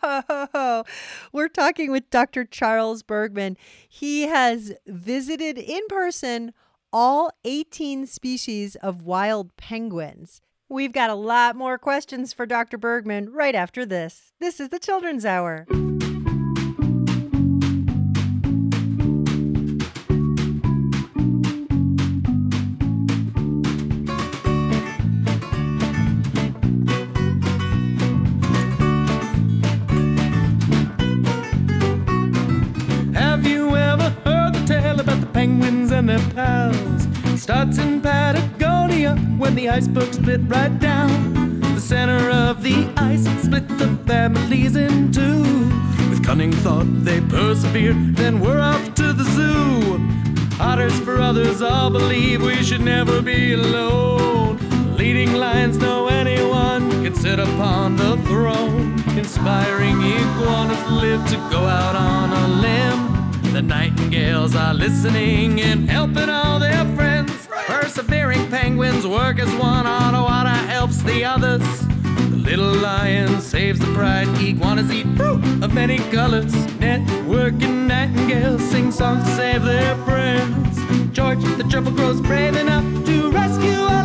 We're 1.32 1.48
talking 1.48 1.90
with 1.90 2.10
Dr. 2.10 2.44
Charles 2.44 3.02
Bergman. 3.02 3.56
He 3.88 4.22
has 4.22 4.72
visited 4.86 5.58
in 5.58 5.82
person 5.88 6.52
all 6.92 7.30
18 7.44 8.06
species 8.06 8.76
of 8.76 9.02
wild 9.02 9.56
penguins. 9.56 10.40
We've 10.68 10.92
got 10.92 11.10
a 11.10 11.14
lot 11.14 11.54
more 11.54 11.78
questions 11.78 12.32
for 12.32 12.46
Dr. 12.46 12.78
Bergman 12.78 13.32
right 13.32 13.54
after 13.54 13.86
this. 13.86 14.32
This 14.40 14.58
is 14.58 14.70
the 14.70 14.80
Children's 14.80 15.24
Hour. 15.24 15.66
And 36.08 36.20
their 36.20 36.34
pals? 36.34 37.40
Starts 37.40 37.78
in 37.78 38.00
Patagonia 38.00 39.16
when 39.38 39.54
the 39.54 39.68
iceberg 39.68 40.12
split 40.12 40.40
right 40.46 40.78
down. 40.78 41.60
The 41.74 41.80
center 41.80 42.30
of 42.30 42.62
the 42.62 42.88
ice 42.96 43.24
split 43.42 43.66
the 43.78 43.88
families 44.06 44.76
in 44.76 45.12
two. 45.12 45.42
With 46.10 46.24
cunning 46.24 46.52
thought, 46.52 46.86
they 47.04 47.20
persevered, 47.20 48.16
then 48.16 48.40
we're 48.40 48.60
off 48.60 48.94
to 48.94 49.12
the 49.12 49.24
zoo. 49.24 50.00
Otters 50.60 50.98
for 51.00 51.18
others 51.20 51.60
all 51.62 51.90
believe 51.90 52.42
we 52.42 52.62
should 52.62 52.80
never 52.80 53.20
be 53.20 53.52
alone. 53.52 54.58
Leading 54.96 55.34
lions 55.34 55.76
know 55.78 56.08
anyone 56.08 56.90
can 57.04 57.14
sit 57.14 57.38
upon 57.38 57.96
the 57.96 58.16
throne. 58.28 58.94
Inspiring 59.18 60.00
iguanas 60.00 60.84
live 60.90 61.24
to 61.28 61.36
go 61.50 61.60
out 61.64 61.96
on 61.96 62.30
a 62.32 62.48
limb. 62.62 63.15
The 63.56 63.62
nightingales 63.62 64.54
are 64.54 64.74
listening 64.74 65.62
and 65.62 65.88
helping 65.88 66.28
all 66.28 66.58
their 66.58 66.84
friends. 66.94 67.32
Persevering 67.66 68.50
penguins 68.50 69.06
work 69.06 69.38
as 69.38 69.48
one. 69.54 69.86
Ottawa 69.86 70.44
helps 70.44 71.00
the 71.02 71.24
others. 71.24 71.62
The 72.28 72.36
little 72.36 72.74
lion 72.74 73.40
saves 73.40 73.78
the 73.78 73.90
pride. 73.94 74.28
Iguanas 74.42 74.92
eat 74.92 75.06
fruit 75.16 75.42
of 75.64 75.72
many 75.72 75.96
colors. 76.10 76.52
Networking 76.84 77.86
nightingales 77.86 78.60
sing 78.60 78.92
songs 78.92 79.24
to 79.24 79.36
save 79.36 79.62
their 79.62 79.96
friends. 80.04 80.76
George 81.12 81.42
the 81.56 81.64
triple 81.70 81.92
crow's 81.92 82.20
brave 82.20 82.56
enough 82.56 82.84
to 83.06 83.30
rescue 83.30 83.95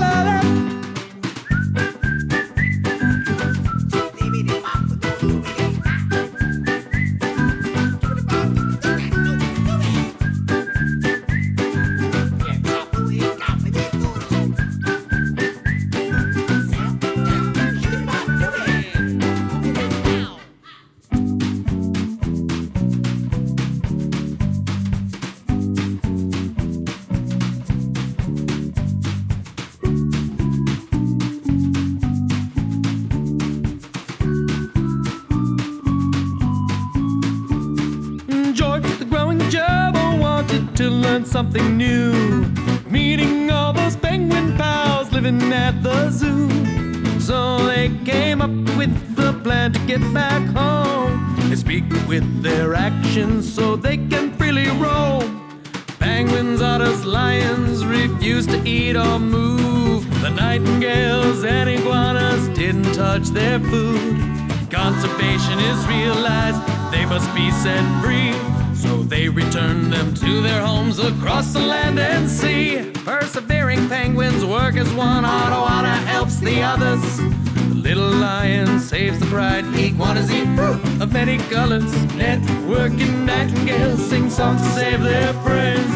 set 67.63 67.83
free. 68.01 68.33
So 68.75 69.03
they 69.03 69.29
return 69.29 69.89
them 69.89 70.13
to 70.15 70.41
their 70.41 70.61
homes 70.61 70.99
across 70.99 71.53
the 71.53 71.59
land 71.59 71.99
and 71.99 72.29
sea. 72.29 72.91
Persevering 73.05 73.87
penguins 73.89 74.43
work 74.43 74.75
as 74.75 74.91
one, 74.93 75.25
Ottawa 75.25 75.83
helps 76.05 76.39
the 76.39 76.61
others. 76.61 77.17
The 77.17 77.75
little 77.75 78.09
lion 78.09 78.79
saves 78.79 79.19
the 79.19 79.25
pride, 79.27 79.65
iguanas 79.75 80.31
eat 80.31 80.47
fruit 80.55 80.79
of 81.01 81.11
many 81.13 81.37
colors. 81.49 81.91
Networking 82.15 83.25
nightingales 83.25 84.03
sing 84.09 84.29
songs 84.29 84.61
to 84.61 84.69
save 84.69 85.01
their 85.01 85.33
friends. 85.45 85.93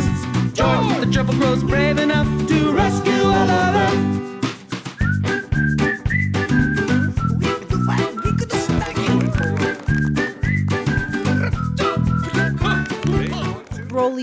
George 0.53 0.99
the 0.99 1.09
triple 1.11 1.35
crow's 1.35 1.63
brave 1.63 1.97
enough 1.99 2.27
to 2.47 2.73
rescue 2.73 3.23
all 3.23 3.84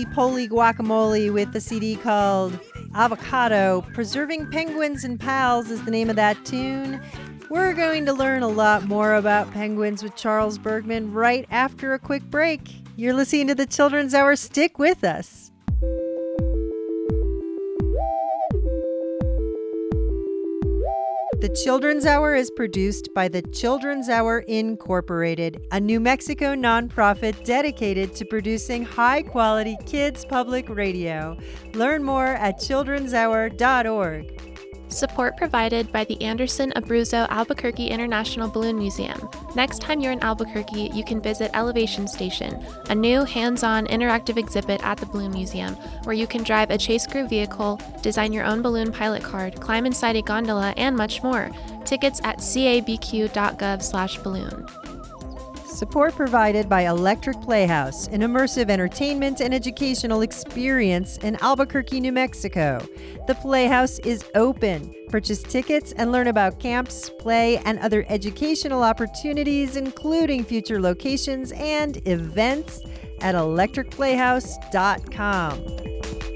Roly 0.03 0.15
Poly 0.15 0.49
Guacamole 0.49 1.33
with 1.33 1.53
the 1.53 1.61
CD 1.61 1.95
called 1.95 2.59
Avocado. 2.93 3.85
Preserving 3.93 4.49
Penguins 4.51 5.05
and 5.05 5.17
Pals 5.19 5.71
is 5.71 5.83
the 5.85 5.91
name 5.91 6.09
of 6.09 6.17
that 6.17 6.43
tune. 6.45 7.01
We're 7.49 7.73
going 7.73 8.05
to 8.07 8.13
learn 8.13 8.43
a 8.43 8.47
lot 8.47 8.85
more 8.85 9.13
about 9.13 9.51
penguins 9.51 10.03
with 10.03 10.15
Charles 10.15 10.57
Bergman 10.57 11.13
right 11.13 11.45
after 11.49 11.93
a 11.93 11.99
quick 11.99 12.23
break. 12.23 12.61
You're 12.97 13.13
listening 13.13 13.47
to 13.47 13.55
the 13.55 13.65
Children's 13.65 14.13
Hour. 14.13 14.35
Stick 14.35 14.77
with 14.77 15.05
us. 15.05 15.51
The 21.43 21.49
Children's 21.49 22.05
Hour 22.05 22.35
is 22.35 22.49
produced 22.49 23.13
by 23.13 23.27
the 23.27 23.41
Children's 23.41 24.07
Hour 24.07 24.45
Incorporated, 24.47 25.67
a 25.73 25.79
New 25.81 25.99
Mexico 25.99 26.55
nonprofit 26.55 27.43
dedicated 27.43 28.15
to 28.15 28.23
producing 28.23 28.85
high 28.85 29.23
quality 29.23 29.75
kids 29.85 30.23
public 30.23 30.69
radio. 30.69 31.35
Learn 31.73 32.01
more 32.01 32.27
at 32.27 32.59
childrenshour.org. 32.59 34.52
Support 34.93 35.37
provided 35.37 35.91
by 35.91 36.03
the 36.03 36.21
Anderson 36.21 36.71
Abruzzo 36.75 37.27
Albuquerque 37.29 37.87
International 37.87 38.47
Balloon 38.47 38.77
Museum. 38.77 39.27
Next 39.55 39.81
time 39.81 39.99
you're 39.99 40.11
in 40.11 40.21
Albuquerque, 40.21 40.91
you 40.93 41.03
can 41.03 41.19
visit 41.19 41.49
Elevation 41.53 42.07
Station, 42.07 42.63
a 42.89 42.95
new 42.95 43.23
hands 43.23 43.63
on 43.63 43.87
interactive 43.87 44.37
exhibit 44.37 44.85
at 44.85 44.99
the 44.99 45.07
Balloon 45.07 45.31
Museum 45.31 45.73
where 46.03 46.13
you 46.13 46.27
can 46.27 46.43
drive 46.43 46.69
a 46.69 46.77
chase 46.77 47.07
crew 47.07 47.27
vehicle, 47.27 47.81
design 48.01 48.31
your 48.31 48.45
own 48.45 48.61
balloon 48.61 48.91
pilot 48.91 49.23
card, 49.23 49.59
climb 49.59 49.85
inside 49.85 50.15
a 50.15 50.21
gondola, 50.21 50.73
and 50.77 50.95
much 50.95 51.23
more. 51.23 51.49
Tickets 51.85 52.21
at 52.23 52.37
cabq.gov/balloon. 52.37 54.82
Support 55.83 56.15
provided 56.15 56.69
by 56.69 56.87
Electric 56.87 57.41
Playhouse, 57.41 58.07
an 58.07 58.21
immersive 58.21 58.69
entertainment 58.69 59.41
and 59.41 59.53
educational 59.53 60.21
experience 60.21 61.17
in 61.17 61.35
Albuquerque, 61.41 61.99
New 61.99 62.13
Mexico. 62.13 62.79
The 63.27 63.35
Playhouse 63.35 63.99
is 63.99 64.23
open. 64.33 64.95
Purchase 65.09 65.43
tickets 65.43 65.91
and 65.97 66.13
learn 66.13 66.27
about 66.27 66.57
camps, 66.57 67.09
play, 67.19 67.57
and 67.65 67.79
other 67.79 68.05
educational 68.07 68.81
opportunities, 68.81 69.75
including 69.75 70.45
future 70.45 70.79
locations 70.79 71.51
and 71.51 71.97
events 72.07 72.79
at 73.19 73.35
electricplayhouse.com. 73.35 76.32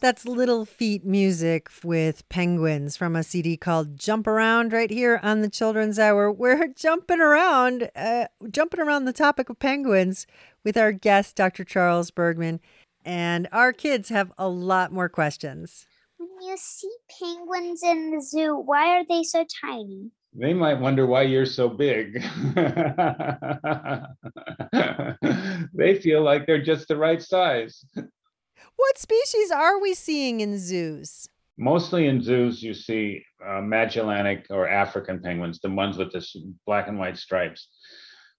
That's 0.00 0.24
Little 0.24 0.64
Feet 0.64 1.04
music 1.04 1.68
with 1.84 2.26
penguins 2.30 2.96
from 2.96 3.14
a 3.14 3.22
CD 3.22 3.58
called 3.58 3.98
Jump 3.98 4.26
Around 4.26 4.72
right 4.72 4.90
here 4.90 5.20
on 5.22 5.42
the 5.42 5.50
Children's 5.50 5.98
Hour. 5.98 6.32
We're 6.32 6.68
jumping 6.74 7.20
around, 7.20 7.90
uh, 7.94 8.28
jumping 8.50 8.80
around 8.80 9.04
the 9.04 9.12
topic 9.12 9.50
of 9.50 9.58
penguins 9.58 10.26
with 10.64 10.78
our 10.78 10.92
guest, 10.92 11.36
Dr. 11.36 11.64
Charles 11.64 12.10
Bergman. 12.10 12.60
And 13.04 13.46
our 13.52 13.74
kids 13.74 14.08
have 14.08 14.32
a 14.38 14.48
lot 14.48 14.90
more 14.90 15.10
questions. 15.10 15.84
When 16.16 16.30
you 16.48 16.56
see 16.56 16.90
penguins 17.20 17.82
in 17.82 18.10
the 18.10 18.22
zoo, 18.22 18.56
why 18.56 18.96
are 18.96 19.04
they 19.06 19.22
so 19.22 19.44
tiny? 19.60 20.12
They 20.32 20.54
might 20.54 20.80
wonder 20.80 21.04
why 21.04 21.22
you're 21.22 21.44
so 21.44 21.68
big. 21.68 22.14
they 25.74 25.98
feel 26.00 26.22
like 26.22 26.46
they're 26.46 26.62
just 26.62 26.88
the 26.88 26.96
right 26.96 27.20
size. 27.20 27.84
What 28.76 28.98
species 28.98 29.50
are 29.50 29.80
we 29.80 29.94
seeing 29.94 30.40
in 30.40 30.58
zoos? 30.58 31.28
Mostly 31.58 32.06
in 32.06 32.22
zoos, 32.22 32.62
you 32.62 32.72
see 32.72 33.22
uh, 33.46 33.60
Magellanic 33.60 34.46
or 34.50 34.68
African 34.68 35.20
penguins, 35.20 35.60
the 35.60 35.70
ones 35.70 35.98
with 35.98 36.12
the 36.12 36.24
black 36.66 36.88
and 36.88 36.98
white 36.98 37.18
stripes. 37.18 37.68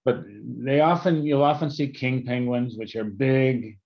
But 0.04 0.24
they 0.44 0.82
often, 0.82 1.24
you'll 1.24 1.44
often 1.44 1.70
see 1.70 1.88
king 1.88 2.26
penguins, 2.26 2.76
which 2.78 2.96
are 2.96 3.04
big, 3.04 3.78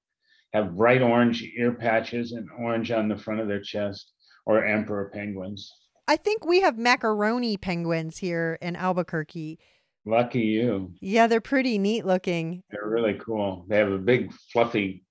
have 0.53 0.75
bright 0.77 1.01
orange 1.01 1.43
ear 1.57 1.73
patches 1.73 2.31
and 2.31 2.47
orange 2.57 2.91
on 2.91 3.09
the 3.09 3.17
front 3.17 3.41
of 3.41 3.47
their 3.47 3.61
chest, 3.61 4.13
or 4.45 4.63
emperor 4.63 5.11
penguins. 5.13 5.69
I 6.07 6.15
think 6.15 6.45
we 6.45 6.61
have 6.61 6.77
macaroni 6.77 7.57
penguins 7.57 8.19
here 8.19 8.57
in 8.61 8.75
Albuquerque. 8.75 9.59
Lucky 10.05 10.41
you. 10.41 10.93
Yeah, 11.01 11.25
they're 11.27 11.41
pretty 11.41 11.79
neat 11.79 12.05
looking. 12.05 12.61
They're 12.69 12.87
really 12.87 13.19
cool. 13.19 13.65
They 13.67 13.77
have 13.77 13.91
a 13.91 13.97
big, 13.97 14.31
fluffy 14.53 15.03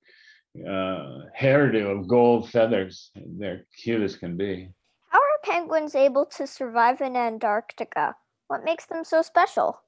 uh, 0.58 1.26
hairdo 1.38 1.98
of 1.98 2.08
gold 2.08 2.50
feathers. 2.50 3.10
They're 3.14 3.66
cute 3.82 4.02
as 4.02 4.16
can 4.16 4.36
be. 4.36 4.70
How 5.08 5.18
are 5.18 5.40
penguins 5.42 5.94
able 5.94 6.26
to 6.26 6.46
survive 6.46 7.00
in 7.00 7.16
Antarctica? 7.16 8.16
What 8.48 8.64
makes 8.64 8.86
them 8.86 9.04
so 9.04 9.22
special? 9.22 9.80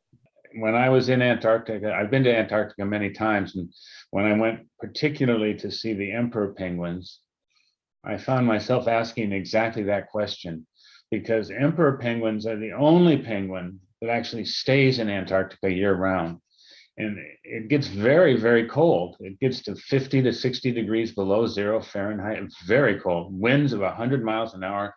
when 0.56 0.74
I 0.74 0.88
was 0.88 1.08
in 1.08 1.22
Antarctica, 1.22 1.92
I've 1.94 2.10
been 2.10 2.24
to 2.24 2.34
Antarctica 2.34 2.84
many 2.84 3.10
times, 3.10 3.56
and 3.56 3.72
when 4.10 4.24
I 4.24 4.38
went 4.38 4.66
particularly 4.78 5.54
to 5.54 5.70
see 5.70 5.92
the 5.92 6.12
emperor 6.12 6.54
penguins, 6.54 7.20
I 8.04 8.16
found 8.16 8.46
myself 8.46 8.88
asking 8.88 9.32
exactly 9.32 9.82
that 9.84 10.08
question 10.08 10.66
because 11.10 11.50
emperor 11.50 11.98
penguins 11.98 12.46
are 12.46 12.56
the 12.56 12.72
only 12.72 13.18
penguin 13.18 13.80
that 14.00 14.10
actually 14.10 14.44
stays 14.44 14.98
in 14.98 15.10
Antarctica 15.10 15.70
year 15.70 15.94
round. 15.94 16.38
And 16.98 17.18
it 17.44 17.68
gets 17.68 17.88
very, 17.88 18.36
very 18.38 18.66
cold. 18.66 19.16
It 19.20 19.38
gets 19.38 19.60
to 19.62 19.74
50 19.74 20.22
to 20.22 20.32
60 20.32 20.72
degrees 20.72 21.12
below 21.12 21.46
zero 21.46 21.80
Fahrenheit. 21.82 22.42
It's 22.42 22.62
very 22.62 22.98
cold, 22.98 23.38
winds 23.38 23.74
of 23.74 23.80
100 23.80 24.24
miles 24.24 24.54
an 24.54 24.64
hour. 24.64 24.94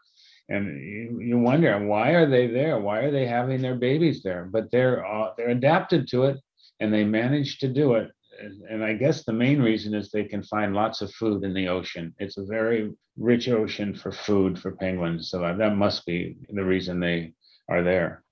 And 0.48 0.82
you, 0.82 1.20
you 1.20 1.40
wonder 1.40 1.78
why 1.86 2.12
are 2.12 2.26
they 2.26 2.48
there? 2.48 2.80
Why 2.80 3.00
are 3.00 3.12
they 3.12 3.26
having 3.26 3.62
their 3.62 3.76
babies 3.76 4.24
there? 4.24 4.50
But 4.52 4.72
they're 4.72 5.06
uh, 5.06 5.32
they're 5.38 5.50
adapted 5.50 6.08
to 6.10 6.24
it 6.24 6.38
and 6.80 6.92
they 6.92 7.04
manage 7.04 7.60
to 7.60 7.68
do 7.68 7.96
it. 7.96 8.10
And, 8.42 8.62
and 8.70 8.84
i 8.84 8.94
guess 8.94 9.26
the 9.26 9.34
main 9.34 9.62
reason 9.62 9.94
is 9.94 10.10
they 10.10 10.24
can 10.24 10.42
find 10.42 10.74
lots 10.74 11.02
of 11.02 11.12
food 11.12 11.44
in 11.44 11.54
the 11.54 11.68
ocean. 11.68 12.16
It's 12.18 12.38
a 12.38 12.46
very 12.46 12.92
rich 13.18 13.50
ocean 13.50 13.94
for 13.94 14.12
food 14.12 14.58
for 14.58 14.72
penguins. 14.72 15.30
So 15.30 15.42
that 15.42 15.76
must 15.76 16.06
be 16.06 16.38
the 16.50 16.64
reason 16.64 17.00
they 17.00 17.34
are 17.68 17.84
there 17.84 18.24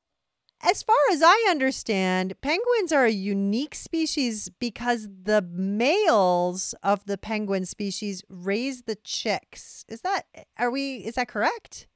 As 0.62 0.82
far 0.82 0.96
as 1.12 1.22
I 1.24 1.48
understand, 1.50 2.40
penguins 2.42 2.92
are 2.92 3.06
a 3.06 3.12
unique 3.12 3.76
species 3.76 4.50
because 4.60 5.08
the 5.24 5.42
males 5.42 6.74
of 6.82 7.06
the 7.06 7.18
penguin 7.18 7.66
species 7.66 8.24
raise 8.28 8.84
the 8.84 8.96
chicks. 8.96 9.86
Is 9.88 10.02
that 10.02 10.24
are 10.58 10.72
we 10.72 10.98
is 10.98 11.16
that 11.16 11.28
correct? 11.28 11.88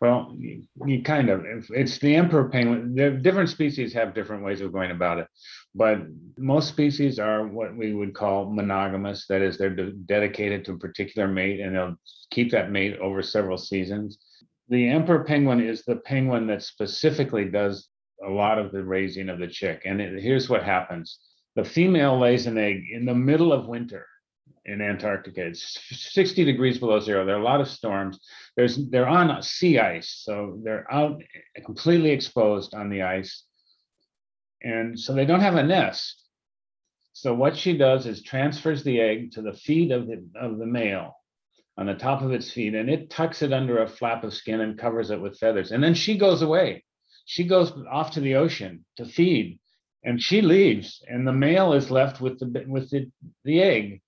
Well, 0.00 0.36
you, 0.38 1.02
kind 1.02 1.28
of, 1.28 1.44
it's 1.70 1.98
the 1.98 2.14
emperor 2.14 2.48
penguin. 2.48 2.94
The 2.94 3.10
different 3.10 3.48
species 3.48 3.92
have 3.94 4.14
different 4.14 4.44
ways 4.44 4.60
of 4.60 4.72
going 4.72 4.90
about 4.90 5.18
it, 5.18 5.26
but 5.74 5.98
most 6.38 6.68
species 6.68 7.18
are 7.18 7.46
what 7.46 7.76
we 7.76 7.92
would 7.92 8.14
call 8.14 8.50
monogamous. 8.50 9.26
That 9.26 9.42
is, 9.42 9.58
they're 9.58 9.74
de- 9.74 9.92
dedicated 9.92 10.64
to 10.64 10.72
a 10.72 10.78
particular 10.78 11.26
mate, 11.28 11.60
and 11.60 11.74
they'll 11.74 11.96
keep 12.30 12.50
that 12.52 12.70
mate 12.70 12.98
over 12.98 13.22
several 13.22 13.58
seasons. 13.58 14.18
The 14.68 14.88
emperor 14.88 15.24
penguin 15.24 15.60
is 15.60 15.82
the 15.84 15.96
penguin 15.96 16.46
that 16.48 16.62
specifically 16.62 17.44
does 17.44 17.88
a 18.26 18.30
lot 18.30 18.58
of 18.58 18.72
the 18.72 18.82
raising 18.82 19.28
of 19.28 19.38
the 19.38 19.46
chick. 19.46 19.82
And 19.84 20.00
it, 20.00 20.20
here's 20.20 20.48
what 20.48 20.62
happens: 20.62 21.18
the 21.54 21.64
female 21.64 22.18
lays 22.18 22.46
an 22.46 22.58
egg 22.58 22.84
in 22.90 23.04
the 23.04 23.14
middle 23.14 23.52
of 23.52 23.68
winter 23.68 24.06
in 24.64 24.80
Antarctica. 24.80 25.46
It's 25.46 25.78
60 25.90 26.44
degrees 26.44 26.78
below 26.78 26.98
zero. 26.98 27.24
There 27.24 27.36
are 27.36 27.40
a 27.40 27.44
lot 27.44 27.60
of 27.60 27.68
storms. 27.68 28.18
There's 28.56 28.88
they're 28.90 29.08
on 29.08 29.42
sea 29.42 29.78
ice, 29.78 30.22
so 30.24 30.58
they're 30.64 30.92
out 30.92 31.22
completely 31.64 32.10
exposed 32.10 32.74
on 32.74 32.90
the 32.90 33.02
ice, 33.02 33.44
and 34.62 34.98
so 34.98 35.14
they 35.14 35.26
don't 35.26 35.40
have 35.40 35.56
a 35.56 35.62
nest. 35.62 36.24
So 37.12 37.34
what 37.34 37.56
she 37.56 37.76
does 37.78 38.06
is 38.06 38.22
transfers 38.22 38.82
the 38.82 39.00
egg 39.00 39.32
to 39.32 39.42
the 39.42 39.52
feet 39.52 39.92
of 39.92 40.06
the 40.06 40.26
of 40.34 40.58
the 40.58 40.66
male 40.66 41.14
on 41.78 41.86
the 41.86 41.94
top 41.94 42.22
of 42.22 42.32
its 42.32 42.50
feet, 42.50 42.74
and 42.74 42.88
it 42.88 43.10
tucks 43.10 43.42
it 43.42 43.52
under 43.52 43.78
a 43.82 43.88
flap 43.88 44.24
of 44.24 44.34
skin 44.34 44.60
and 44.60 44.78
covers 44.78 45.10
it 45.10 45.20
with 45.20 45.38
feathers. 45.38 45.72
And 45.72 45.82
then 45.82 45.94
she 45.94 46.16
goes 46.16 46.42
away. 46.42 46.84
She 47.26 47.44
goes 47.44 47.72
off 47.90 48.12
to 48.12 48.20
the 48.20 48.36
ocean 48.36 48.84
to 48.96 49.04
feed, 49.04 49.58
and 50.04 50.22
she 50.22 50.40
leaves, 50.40 51.02
and 51.08 51.26
the 51.26 51.32
male 51.32 51.72
is 51.72 51.90
left 51.90 52.20
with 52.20 52.38
the 52.38 52.64
with 52.66 52.90
the, 52.90 53.10
the 53.44 53.60
egg. 53.62 54.00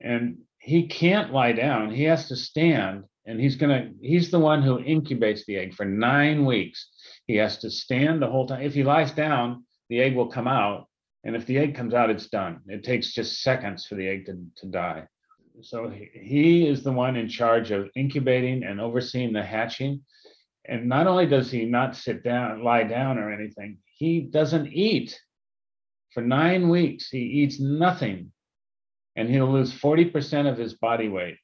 And 0.00 0.38
he 0.58 0.86
can't 0.86 1.32
lie 1.32 1.52
down. 1.52 1.90
He 1.90 2.04
has 2.04 2.28
to 2.28 2.36
stand 2.36 3.04
and 3.26 3.40
he's 3.40 3.56
to 3.56 3.90
he's 4.00 4.30
the 4.30 4.38
one 4.38 4.62
who 4.62 4.78
incubates 4.78 5.44
the 5.46 5.56
egg 5.56 5.74
for 5.74 5.84
nine 5.84 6.44
weeks. 6.44 6.88
He 7.26 7.36
has 7.36 7.58
to 7.58 7.70
stand 7.70 8.20
the 8.20 8.28
whole 8.28 8.46
time. 8.46 8.62
If 8.62 8.74
he 8.74 8.82
lies 8.82 9.12
down 9.12 9.64
the 9.88 10.00
egg 10.00 10.14
will 10.14 10.28
come 10.28 10.48
out 10.48 10.88
and 11.24 11.36
if 11.36 11.46
the 11.46 11.58
egg 11.58 11.74
comes 11.74 11.94
out 11.94 12.10
it's 12.10 12.28
done. 12.28 12.60
It 12.66 12.84
takes 12.84 13.12
just 13.12 13.42
seconds 13.42 13.86
for 13.86 13.94
the 13.94 14.08
egg 14.08 14.26
to, 14.26 14.38
to 14.56 14.66
die 14.66 15.06
so 15.62 15.88
he, 15.88 16.66
is 16.66 16.82
the 16.82 16.92
one 16.92 17.16
in 17.16 17.28
charge 17.28 17.70
of 17.70 17.88
incubating 17.96 18.64
and 18.64 18.80
overseeing 18.80 19.32
the 19.32 19.42
hatching 19.42 20.00
and 20.66 20.88
not 20.88 21.06
only 21.06 21.26
does 21.26 21.50
he 21.50 21.64
not 21.64 21.96
sit 21.96 22.24
down 22.24 22.62
lie 22.62 22.84
down 22.84 23.18
or 23.18 23.32
anything 23.32 23.78
he 23.84 24.20
doesn't 24.20 24.66
eat 24.68 25.18
for 26.12 26.22
nine 26.22 26.68
weeks 26.68 27.08
he 27.10 27.18
eats 27.18 27.60
nothing 27.60 28.30
and 29.16 29.28
he'll 29.28 29.50
lose 29.50 29.72
40% 29.72 30.50
of 30.50 30.58
his 30.58 30.74
body 30.74 31.08
weight. 31.08 31.36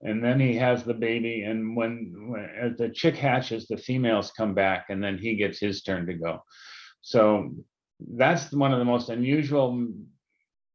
And 0.00 0.22
then 0.22 0.38
he 0.38 0.54
has 0.56 0.84
the 0.84 0.94
baby. 0.94 1.42
And 1.42 1.76
when, 1.76 2.14
when 2.28 2.48
as 2.60 2.76
the 2.76 2.88
chick 2.88 3.16
hatches, 3.16 3.66
the 3.66 3.76
females 3.76 4.32
come 4.36 4.54
back, 4.54 4.86
and 4.90 5.02
then 5.02 5.18
he 5.18 5.36
gets 5.36 5.58
his 5.58 5.82
turn 5.82 6.06
to 6.06 6.14
go. 6.14 6.42
So 7.00 7.50
that's 8.14 8.52
one 8.52 8.72
of 8.72 8.78
the 8.78 8.84
most 8.84 9.08
unusual 9.08 9.88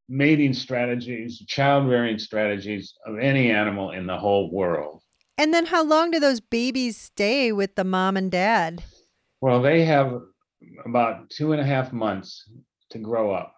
mating 0.08 0.52
strategies, 0.52 1.42
child 1.46 1.88
rearing 1.88 2.18
strategies 2.18 2.94
of 3.06 3.18
any 3.18 3.50
animal 3.50 3.90
in 3.90 4.06
the 4.06 4.18
whole 4.18 4.50
world. 4.50 5.00
And 5.36 5.52
then 5.52 5.66
how 5.66 5.82
long 5.82 6.10
do 6.10 6.20
those 6.20 6.40
babies 6.40 6.96
stay 6.96 7.50
with 7.52 7.74
the 7.74 7.84
mom 7.84 8.16
and 8.16 8.30
dad? 8.30 8.84
Well, 9.40 9.60
they 9.60 9.84
have 9.84 10.20
about 10.84 11.30
two 11.30 11.52
and 11.52 11.60
a 11.60 11.64
half 11.64 11.92
months 11.92 12.48
to 12.90 12.98
grow 12.98 13.32
up. 13.32 13.54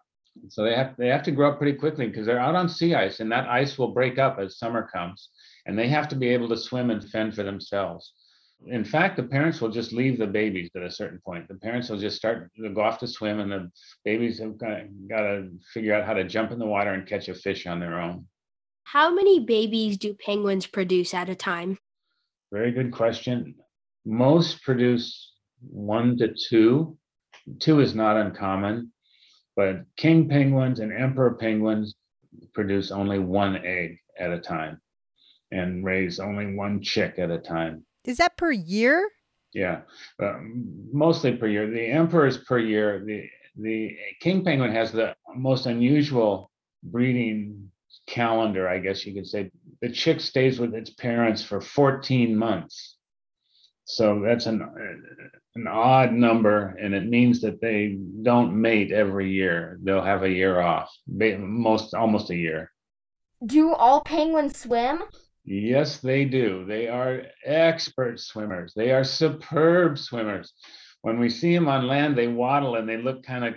So 0.49 0.65
they 0.65 0.75
have 0.75 0.95
they 0.99 1.09
have 1.09 1.23
to 1.25 1.31
grow 1.31 1.51
up 1.51 1.59
pretty 1.59 1.79
quickly 1.79 2.07
because 2.07 2.27
they're 2.27 2.41
out 2.41 2.55
on 2.55 2.69
sea 2.69 2.95
ice, 2.95 3.21
and 3.21 3.33
that 3.33 3.49
ice 3.49 3.79
will 3.79 3.93
break 3.93 4.19
up 4.19 4.39
as 4.39 4.59
summer 4.59 4.89
comes, 4.93 5.31
and 5.65 5.79
they 5.79 5.89
have 5.89 6.09
to 6.09 6.17
be 6.17 6.29
able 6.29 6.49
to 6.51 6.57
swim 6.57 6.91
and 6.91 7.03
fend 7.11 7.35
for 7.35 7.43
themselves. 7.43 8.13
In 8.65 8.85
fact, 8.85 9.17
the 9.17 9.23
parents 9.23 9.61
will 9.61 9.69
just 9.69 9.93
leave 9.93 10.19
the 10.19 10.27
babies 10.27 10.71
at 10.75 10.83
a 10.83 10.91
certain 10.91 11.21
point. 11.25 11.47
The 11.47 11.55
parents 11.55 11.89
will 11.89 11.99
just 11.99 12.17
start 12.17 12.51
to 12.57 12.69
go 12.71 12.81
off 12.81 12.99
to 13.01 13.07
swim, 13.07 13.39
and 13.39 13.53
the 13.53 13.71
babies 14.05 14.41
have 14.41 14.59
got, 14.59 14.81
got 15.09 15.21
to 15.21 15.51
figure 15.73 15.95
out 15.95 16.07
how 16.07 16.15
to 16.15 16.25
jump 16.25 16.51
in 16.51 16.59
the 16.59 16.67
water 16.67 16.93
and 16.93 17.07
catch 17.07 17.29
a 17.29 17.35
fish 17.35 17.67
on 17.67 17.79
their 17.81 18.01
own. 18.01 18.27
How 18.85 19.13
many 19.13 19.41
babies 19.41 19.99
do 19.99 20.15
penguins 20.15 20.67
produce 20.67 21.13
at 21.13 21.29
a 21.29 21.35
time? 21.35 21.79
Very 22.53 22.73
good 22.73 22.93
question. 22.93 23.55
Most 24.05 24.63
produce 24.63 25.33
one 25.61 26.17
to 26.19 26.35
two. 26.49 26.97
Two 27.59 27.81
is 27.81 27.95
not 27.95 28.17
uncommon, 28.17 28.93
but 29.55 29.85
king 29.97 30.29
penguins 30.29 30.81
and 30.81 30.93
emperor 30.93 31.35
penguins 31.35 31.95
produce 32.53 32.91
only 32.91 33.19
one 33.19 33.57
egg 33.65 33.99
at 34.19 34.31
a 34.31 34.39
time 34.39 34.81
and 35.53 35.85
raise 35.85 36.19
only 36.19 36.55
one 36.55 36.83
chick 36.83 37.19
at 37.19 37.31
a 37.31 37.39
time. 37.39 37.85
Is 38.07 38.19
that 38.19 38.37
per 38.37 38.53
year? 38.53 39.11
Yeah, 39.53 39.81
um, 40.23 40.65
mostly 40.93 41.37
per 41.37 41.47
year. 41.47 41.71
The 41.71 41.87
emperors 41.87 42.39
per 42.39 42.59
year. 42.59 43.03
The 43.05 43.29
the 43.57 43.97
king 44.21 44.45
penguin 44.45 44.73
has 44.73 44.93
the 44.93 45.17
most 45.35 45.67
unusual 45.67 46.51
breeding 46.83 47.71
calendar, 48.07 48.69
I 48.69 48.79
guess 48.79 49.07
you 49.07 49.15
could 49.15 49.27
say. 49.27 49.51
The 49.81 49.91
chick 49.91 50.21
stays 50.21 50.59
with 50.59 50.75
its 50.75 50.91
parents 50.91 51.43
for 51.43 51.61
14 51.61 52.37
months. 52.37 52.97
So 53.85 54.21
that's 54.21 54.47
an 54.47 54.61
an 55.55 55.67
odd 55.69 56.13
number, 56.13 56.77
and 56.81 56.95
it 56.95 57.07
means 57.07 57.41
that 57.41 57.61
they 57.61 57.99
don't 58.23 58.61
mate 58.61 58.93
every 58.93 59.31
year. 59.31 59.79
They'll 59.83 60.03
have 60.03 60.23
a 60.23 60.29
year 60.29 60.61
off, 60.61 60.95
most 61.07 61.95
almost 61.95 62.31
a 62.31 62.37
year. 62.37 62.73
Do 63.45 63.73
all 63.73 64.03
penguins 64.03 64.59
swim? 64.59 65.05
Yes, 65.47 65.99
they 65.99 66.25
do. 66.25 66.65
They 66.67 66.89
are 66.89 67.23
expert 67.45 68.19
swimmers. 68.19 68.73
They 68.75 68.91
are 68.91 69.05
superb 69.05 69.97
swimmers. 69.97 70.53
When 71.03 71.21
we 71.21 71.31
see 71.31 71.55
them 71.55 71.69
on 71.69 71.87
land, 71.87 72.19
they 72.19 72.27
waddle 72.27 72.75
and 72.75 72.89
they 72.89 72.97
look 72.97 73.23
kind 73.23 73.45
of 73.45 73.55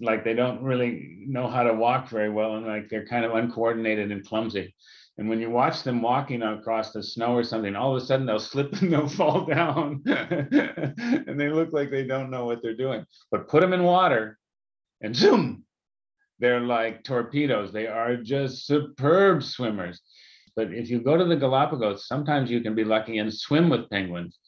like 0.00 0.24
they 0.24 0.34
don't 0.34 0.62
really 0.62 1.24
know 1.26 1.46
how 1.48 1.62
to 1.62 1.72
walk 1.74 2.08
very 2.08 2.28
well 2.28 2.56
and 2.56 2.66
like 2.66 2.88
they're 2.88 3.06
kind 3.06 3.24
of 3.24 3.36
uncoordinated 3.36 4.10
and 4.10 4.26
clumsy. 4.26 4.74
And 5.16 5.28
when 5.28 5.40
you 5.40 5.48
watch 5.48 5.84
them 5.84 6.02
walking 6.02 6.42
across 6.42 6.92
the 6.92 7.04
snow 7.04 7.34
or 7.34 7.44
something, 7.44 7.76
all 7.76 7.96
of 7.96 8.02
a 8.02 8.04
sudden 8.04 8.26
they'll 8.26 8.38
slip 8.40 8.72
and 8.82 8.92
they'll 8.92 9.08
fall 9.08 9.46
down. 9.46 10.02
and 10.06 11.38
they 11.38 11.50
look 11.50 11.72
like 11.72 11.88
they 11.88 12.04
don't 12.04 12.30
know 12.30 12.46
what 12.46 12.62
they're 12.62 12.74
doing. 12.74 13.06
But 13.30 13.48
put 13.48 13.60
them 13.60 13.72
in 13.72 13.84
water 13.84 14.38
and 15.00 15.14
zoom, 15.14 15.62
they're 16.40 16.60
like 16.60 17.04
torpedoes. 17.04 17.72
They 17.72 17.86
are 17.86 18.16
just 18.16 18.66
superb 18.66 19.44
swimmers. 19.44 20.02
But 20.56 20.72
if 20.72 20.88
you 20.88 21.00
go 21.00 21.16
to 21.16 21.24
the 21.24 21.36
Galapagos, 21.36 22.08
sometimes 22.08 22.50
you 22.50 22.60
can 22.62 22.74
be 22.74 22.84
lucky 22.84 23.18
and 23.18 23.32
swim 23.32 23.68
with 23.68 23.90
penguins. 23.90 24.38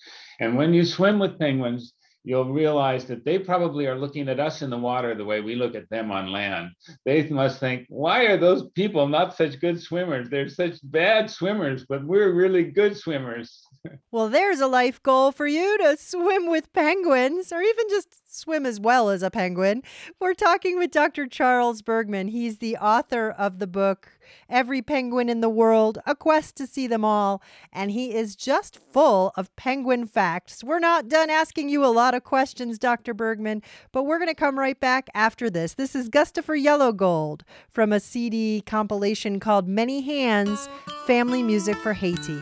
And 0.41 0.57
when 0.57 0.73
you 0.73 0.85
swim 0.85 1.19
with 1.19 1.39
penguins, 1.39 1.93
you'll 2.25 2.53
realize 2.53 3.07
that 3.07 3.25
they 3.25 3.39
probably 3.39 3.87
are 3.87 3.99
looking 3.99 4.29
at 4.29 4.41
us 4.41 4.61
in 4.63 4.71
the 4.71 4.77
water 4.77 5.15
the 5.15 5.25
way 5.25 5.41
we 5.41 5.55
look 5.55 5.75
at 5.75 5.89
them 5.89 6.11
on 6.11 6.31
land. 6.31 6.71
They 7.05 7.27
must 7.29 7.61
think, 7.61 7.87
why 7.89 8.25
are 8.25 8.37
those 8.37 8.69
people 8.75 9.09
not 9.09 9.37
such 9.37 9.61
good 9.61 9.81
swimmers? 9.81 10.29
They're 10.29 10.49
such 10.49 10.75
bad 10.83 11.31
swimmers, 11.31 11.87
but 11.89 12.05
we're 12.05 12.33
really 12.33 12.65
good 12.65 12.97
swimmers. 12.97 13.63
Well, 14.11 14.29
there's 14.29 14.61
a 14.61 14.67
life 14.67 15.03
goal 15.03 15.33
for 15.33 15.47
you 15.47 15.79
to 15.79 15.97
swim 15.97 16.51
with 16.51 16.73
penguins 16.73 17.53
or 17.53 17.63
even 17.63 17.89
just 17.89 18.28
swim 18.39 18.65
as 18.65 18.81
well 18.81 19.11
as 19.11 19.23
a 19.23 19.31
penguin. 19.31 19.83
We're 20.21 20.35
talking 20.35 20.79
with 20.79 20.91
Dr. 20.91 21.27
Charles 21.27 21.83
Bergman. 21.83 22.29
He's 22.29 22.59
the 22.59 22.77
author 22.77 23.31
of 23.31 23.59
the 23.59 23.67
book 23.67 24.19
Every 24.49 24.83
Penguin 24.83 25.29
in 25.29 25.41
the 25.41 25.49
World, 25.49 25.99
A 26.07 26.15
Quest 26.15 26.57
to 26.57 26.67
See 26.67 26.87
Them 26.87 27.05
All, 27.05 27.43
and 27.73 27.91
he 27.91 28.15
is 28.15 28.37
just 28.37 28.79
full 28.93 29.33
of 29.37 29.55
penguin 29.57 30.07
facts. 30.07 30.63
We're 30.63 30.79
not 30.79 31.09
done 31.09 31.31
asking 31.31 31.69
you 31.69 31.85
a 31.85 31.89
lot 31.89 32.15
of 32.15 32.25
questions, 32.25 32.79
Dr. 32.79 33.15
Bergman, 33.15 33.63
but 33.93 34.05
we're 34.05 34.19
going 34.19 34.29
to 34.29 34.35
come 34.35 34.59
right 34.59 34.79
back 34.79 35.09
after 35.15 35.51
this. 35.51 35.75
This 35.75 35.95
is 35.95 36.09
Gustafer 36.09 36.63
Yellowgold 36.63 37.43
from 37.71 37.93
a 37.93 38.01
CD 38.01 38.63
compilation 38.65 39.41
called 39.41 39.69
Many 39.69 40.03
Hands 40.03 40.69
Family 41.07 41.43
Music 41.43 41.77
for 41.77 41.93
Haiti. 41.93 42.41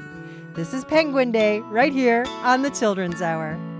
This 0.54 0.72
is 0.72 0.84
Penguin 0.84 1.32
Day 1.32 1.60
right 1.60 1.92
here 1.92 2.24
on 2.42 2.62
the 2.62 2.70
Children's 2.70 3.20
Hour. 3.20 3.75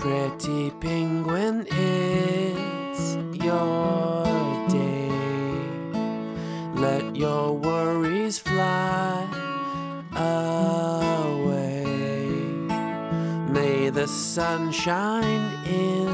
Pretty 0.00 0.70
penguin, 0.80 1.66
it's 1.70 3.16
your 3.44 4.24
day. 4.70 5.10
Let 6.74 7.14
your 7.14 7.52
worries 7.52 8.38
fly 8.38 9.28
away. 10.16 11.84
May 13.52 13.90
the 13.90 14.08
sun 14.08 14.72
shine 14.72 15.66
in 15.66 16.08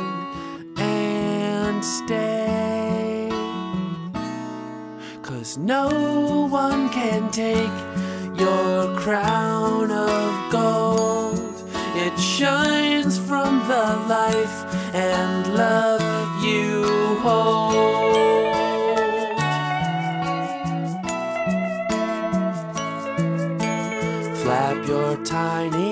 and 0.78 1.84
stay. 1.84 3.28
Cause 5.22 5.58
no 5.58 6.48
one 6.50 6.88
can 6.88 7.30
take 7.30 7.70
your 8.36 8.96
crown 8.96 9.92
of 9.92 10.50
gold. 10.50 11.25
It 11.98 12.20
shines 12.20 13.18
from 13.18 13.66
the 13.66 13.86
life 14.06 14.58
and 14.94 15.54
love 15.54 16.02
you 16.44 16.84
hold. 17.24 17.72
Flap 24.42 24.86
your 24.86 25.16
tiny 25.24 25.85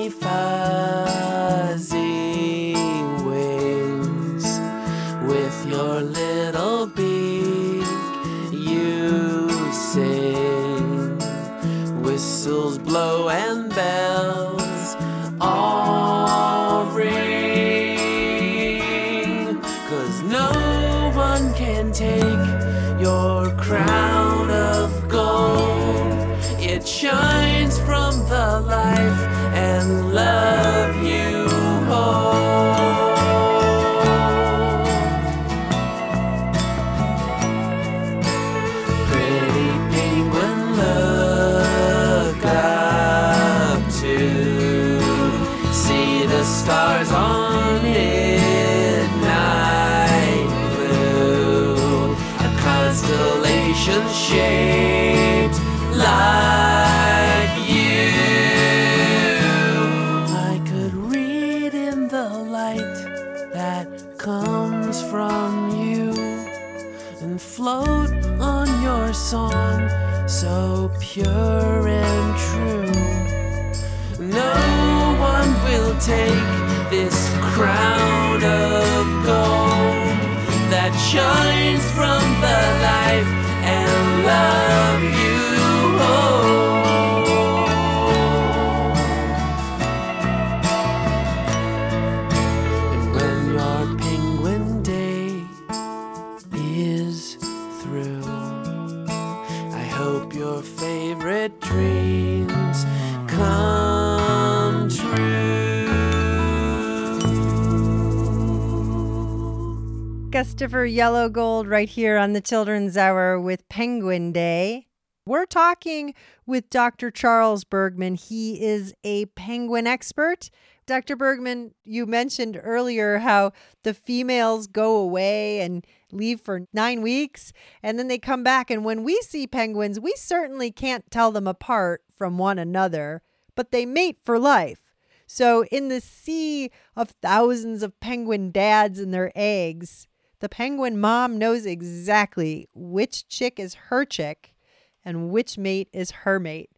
Gustafer 110.64 110.90
Yellowgold 110.90 111.68
right 111.68 111.90
here 111.90 112.16
on 112.16 112.32
the 112.32 112.40
Children's 112.40 112.96
Hour 112.96 113.38
with 113.38 113.68
Penguin 113.68 114.32
Day. 114.32 114.86
We're 115.26 115.44
talking 115.44 116.14
with 116.46 116.70
Dr. 116.70 117.10
Charles 117.10 117.64
Bergman. 117.64 118.14
He 118.14 118.64
is 118.64 118.94
a 119.04 119.26
penguin 119.26 119.86
expert. 119.86 120.48
Dr. 120.86 121.16
Bergman, 121.16 121.74
you 121.84 122.06
mentioned 122.06 122.58
earlier 122.62 123.18
how 123.18 123.52
the 123.82 123.92
females 123.92 124.66
go 124.66 124.96
away 124.96 125.60
and 125.60 125.86
leave 126.12 126.40
for 126.40 126.62
nine 126.72 127.02
weeks 127.02 127.52
and 127.82 127.98
then 127.98 128.08
they 128.08 128.18
come 128.18 128.42
back. 128.42 128.70
And 128.70 128.86
when 128.86 129.04
we 129.04 129.20
see 129.20 129.46
penguins, 129.46 130.00
we 130.00 130.14
certainly 130.16 130.70
can't 130.70 131.10
tell 131.10 131.30
them 131.30 131.46
apart 131.46 132.04
from 132.10 132.38
one 132.38 132.58
another, 132.58 133.20
but 133.54 133.70
they 133.70 133.84
mate 133.84 134.16
for 134.24 134.38
life. 134.38 134.80
So, 135.26 135.64
in 135.64 135.88
the 135.88 136.00
sea 136.00 136.70
of 136.96 137.10
thousands 137.20 137.82
of 137.82 138.00
penguin 138.00 138.50
dads 138.50 138.98
and 138.98 139.12
their 139.12 139.30
eggs, 139.34 140.06
the 140.44 140.48
penguin 140.50 141.00
mom 141.00 141.38
knows 141.38 141.64
exactly 141.64 142.68
which 142.74 143.26
chick 143.28 143.58
is 143.58 143.72
her 143.88 144.04
chick 144.04 144.54
and 145.02 145.30
which 145.30 145.56
mate 145.56 145.88
is 145.90 146.10
her 146.10 146.38
mate. 146.38 146.68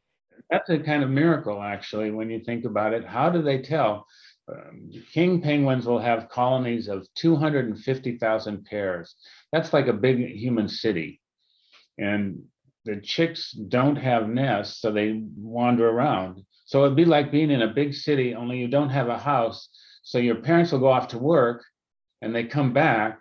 That's 0.49 0.71
a 0.71 0.79
kind 0.79 1.03
of 1.03 1.11
miracle, 1.11 1.61
actually, 1.61 2.13
when 2.13 2.31
you 2.31 2.39
think 2.39 2.65
about 2.65 2.93
it. 2.93 3.05
How 3.05 3.29
do 3.29 3.43
they 3.43 3.61
tell? 3.61 4.07
um, 4.49 4.89
king 5.13 5.43
penguins 5.43 5.85
will 5.85 5.99
have 5.99 6.29
colonies 6.29 6.87
of 6.87 7.09
250,000 7.17 8.65
pairs. 8.65 9.17
That's 9.51 9.73
like 9.73 9.89
a 9.89 9.93
big 9.93 10.19
human 10.19 10.69
city. 10.69 11.21
And 11.99 12.45
the 12.85 13.01
chicks 13.01 13.51
don't 13.51 13.97
have 13.97 14.29
nests, 14.29 14.81
so 14.81 14.93
they 14.93 15.25
wander 15.37 15.89
around. 15.89 16.45
So 16.67 16.85
it'd 16.85 16.97
be 16.97 17.05
like 17.05 17.33
being 17.33 17.51
in 17.51 17.63
a 17.63 17.75
big 17.75 17.95
city, 17.95 18.33
only 18.33 18.59
you 18.59 18.69
don't 18.69 18.91
have 18.91 19.09
a 19.09 19.19
house. 19.19 19.69
So 20.05 20.19
your 20.19 20.37
parents 20.37 20.71
will 20.71 20.79
go 20.79 20.93
off 20.93 21.09
to 21.09 21.19
work 21.19 21.65
and 22.23 22.33
they 22.33 22.45
come 22.45 22.73
back 22.73 23.19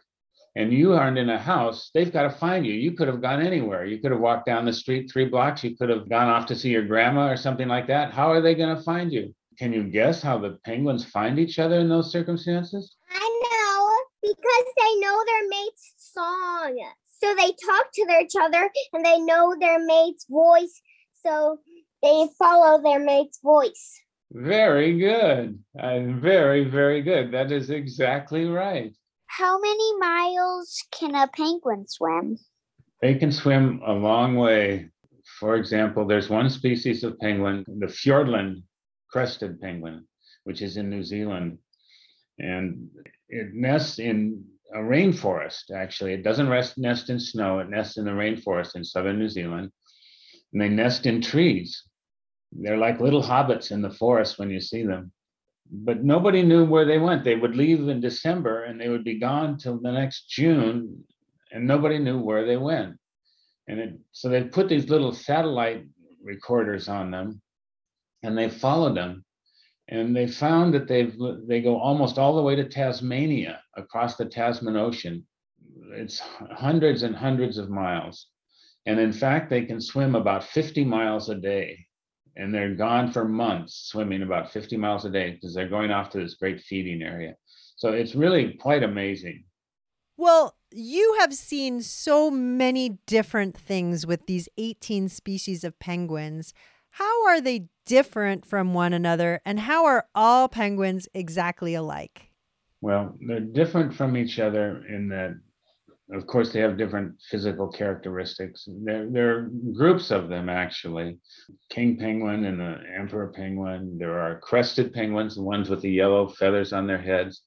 and 0.55 0.71
you 0.71 0.93
aren't 0.93 1.17
in 1.17 1.29
a 1.29 1.37
house, 1.37 1.89
they've 1.93 2.13
got 2.13 2.23
to 2.23 2.29
find 2.29 2.65
you. 2.65 2.73
You 2.73 2.93
could 2.93 3.07
have 3.07 3.21
gone 3.21 3.41
anywhere. 3.41 3.85
You 3.85 3.99
could 3.99 4.11
have 4.11 4.21
walked 4.21 4.45
down 4.45 4.65
the 4.65 4.73
street 4.73 5.11
three 5.11 5.25
blocks. 5.25 5.63
You 5.63 5.75
could 5.75 5.89
have 5.89 6.09
gone 6.09 6.29
off 6.29 6.45
to 6.47 6.55
see 6.55 6.69
your 6.69 6.85
grandma 6.85 7.29
or 7.29 7.37
something 7.37 7.67
like 7.67 7.87
that. 7.87 8.13
How 8.13 8.31
are 8.31 8.41
they 8.41 8.55
going 8.55 8.75
to 8.75 8.81
find 8.81 9.11
you? 9.11 9.35
Can 9.57 9.73
you 9.73 9.83
guess 9.83 10.21
how 10.21 10.37
the 10.37 10.57
penguins 10.63 11.05
find 11.05 11.39
each 11.39 11.59
other 11.59 11.79
in 11.79 11.89
those 11.89 12.11
circumstances? 12.11 12.95
I 13.09 13.41
know 13.43 13.95
because 14.21 14.65
they 14.77 14.95
know 14.99 15.23
their 15.25 15.49
mate's 15.49 15.93
song. 15.97 16.85
So 17.21 17.33
they 17.35 17.53
talk 17.65 17.87
to 17.93 18.21
each 18.21 18.33
other 18.39 18.69
and 18.93 19.05
they 19.05 19.19
know 19.19 19.55
their 19.59 19.83
mate's 19.85 20.25
voice. 20.29 20.81
So 21.23 21.59
they 22.01 22.27
follow 22.37 22.81
their 22.81 22.99
mate's 22.99 23.39
voice. 23.41 23.99
Very 24.31 24.99
good. 24.99 25.59
Uh, 25.77 25.99
very, 26.19 26.65
very 26.65 27.01
good. 27.01 27.31
That 27.31 27.51
is 27.51 27.69
exactly 27.69 28.45
right. 28.45 28.93
How 29.27 29.59
many 29.59 29.97
miles 29.97 30.83
can 30.91 31.15
a 31.15 31.27
penguin 31.27 31.88
swim? 31.88 32.38
They 33.01 33.15
can 33.15 33.31
swim 33.31 33.81
a 33.85 33.93
long 33.93 34.35
way. 34.35 34.89
For 35.39 35.55
example, 35.55 36.05
there's 36.05 36.29
one 36.29 36.49
species 36.49 37.03
of 37.03 37.19
penguin, 37.19 37.65
the 37.67 37.88
Fiordland 37.88 38.63
crested 39.11 39.59
penguin, 39.59 40.07
which 40.43 40.61
is 40.61 40.77
in 40.77 40.89
New 40.89 41.03
Zealand. 41.03 41.57
And 42.39 42.89
it 43.29 43.53
nests 43.53 43.99
in 43.99 44.45
a 44.73 44.79
rainforest, 44.79 45.71
actually. 45.71 46.13
It 46.13 46.23
doesn't 46.23 46.49
rest, 46.49 46.77
nest 46.77 47.09
in 47.09 47.19
snow, 47.19 47.59
it 47.59 47.69
nests 47.69 47.97
in 47.97 48.05
the 48.05 48.11
rainforest 48.11 48.75
in 48.75 48.83
southern 48.83 49.19
New 49.19 49.29
Zealand. 49.29 49.71
And 50.53 50.61
they 50.61 50.69
nest 50.69 51.05
in 51.05 51.21
trees. 51.21 51.83
They're 52.51 52.77
like 52.77 52.99
little 53.01 53.23
hobbits 53.23 53.71
in 53.71 53.81
the 53.81 53.89
forest 53.89 54.39
when 54.39 54.49
you 54.49 54.61
see 54.61 54.83
them. 54.83 55.11
But 55.71 56.04
nobody 56.04 56.43
knew 56.43 56.65
where 56.65 56.86
they 56.86 56.99
went. 56.99 57.23
They 57.23 57.36
would 57.36 57.56
leave 57.56 57.88
in 57.88 57.99
December 57.99 58.63
and 58.63 58.80
they 58.80 58.89
would 58.89 59.04
be 59.04 59.19
gone 59.19 59.58
till 59.58 59.80
the 59.80 59.91
next 59.91 60.30
June, 60.30 61.04
and 61.51 61.65
nobody 61.65 61.97
knew 61.97 62.19
where 62.19 62.45
they 62.45 62.58
went. 62.58 62.97
And 63.67 63.80
it, 63.80 63.99
so 64.12 64.30
they 64.30 64.43
put 64.43 64.69
these 64.69 64.89
little 64.89 65.12
satellite 65.12 65.86
recorders 66.23 66.88
on 66.88 67.12
them 67.12 67.41
and 68.23 68.38
they 68.38 68.49
followed 68.49 68.95
them 68.95 69.25
and 69.88 70.15
they 70.15 70.28
found 70.28 70.73
that 70.73 70.88
they've 70.88 71.15
they 71.47 71.62
go 71.62 71.80
almost 71.80 72.17
all 72.17 72.36
the 72.36 72.41
way 72.41 72.56
to 72.56 72.67
Tasmania 72.67 73.62
across 73.75 74.15
the 74.15 74.25
Tasman 74.25 74.75
Ocean. 74.75 75.25
It's 75.91 76.19
hundreds 76.19 77.04
and 77.04 77.15
hundreds 77.15 77.58
of 77.58 77.69
miles. 77.69 78.28
And 78.88 78.99
in 78.99 79.13
fact, 79.13 79.49
they 79.49 79.65
can 79.65 79.82
swim 79.82 80.15
about 80.15 80.43
50 80.43 80.84
miles 80.86 81.30
a 81.30 81.36
day. 81.36 81.84
And 82.35 82.53
they're 82.53 82.75
gone 82.75 83.11
for 83.11 83.25
months 83.25 83.89
swimming 83.89 84.21
about 84.21 84.51
50 84.51 84.75
miles 84.77 85.05
a 85.05 85.09
day 85.09 85.31
because 85.31 85.53
they're 85.53 85.69
going 85.69 85.91
off 85.91 86.09
to 86.11 86.17
this 86.19 86.35
great 86.35 86.61
feeding 86.61 87.01
area. 87.01 87.35
So 87.77 87.93
it's 87.93 88.15
really 88.15 88.53
quite 88.53 88.83
amazing. 88.83 89.45
Well, 90.17 90.55
you 90.71 91.17
have 91.19 91.33
seen 91.33 91.81
so 91.81 92.31
many 92.31 92.99
different 93.05 93.57
things 93.57 94.05
with 94.05 94.27
these 94.27 94.49
18 94.57 95.09
species 95.09 95.63
of 95.63 95.79
penguins. 95.79 96.53
How 96.91 97.25
are 97.27 97.41
they 97.41 97.67
different 97.85 98.45
from 98.45 98.73
one 98.73 98.93
another, 98.93 99.41
and 99.45 99.59
how 99.59 99.85
are 99.85 100.07
all 100.15 100.47
penguins 100.47 101.07
exactly 101.13 101.75
alike? 101.75 102.31
Well, 102.81 103.17
they're 103.27 103.39
different 103.39 103.93
from 103.93 104.15
each 104.15 104.39
other 104.39 104.85
in 104.87 105.09
that, 105.09 105.39
of 106.11 106.27
course, 106.27 106.53
they 106.53 106.59
have 106.59 106.77
different 106.77 107.15
physical 107.29 107.67
characteristics. 107.67 108.67
There, 108.67 109.09
there 109.09 109.35
are 109.35 109.49
groups 109.73 110.11
of 110.11 110.29
them 110.29 110.49
actually 110.49 111.17
king 111.69 111.97
penguin 111.97 112.45
and 112.45 112.59
the 112.59 112.77
emperor 112.97 113.31
penguin. 113.35 113.97
There 113.97 114.19
are 114.19 114.39
crested 114.39 114.93
penguins, 114.93 115.35
the 115.35 115.43
ones 115.43 115.69
with 115.69 115.81
the 115.81 115.91
yellow 115.91 116.27
feathers 116.27 116.73
on 116.73 116.87
their 116.87 117.01
heads. 117.01 117.41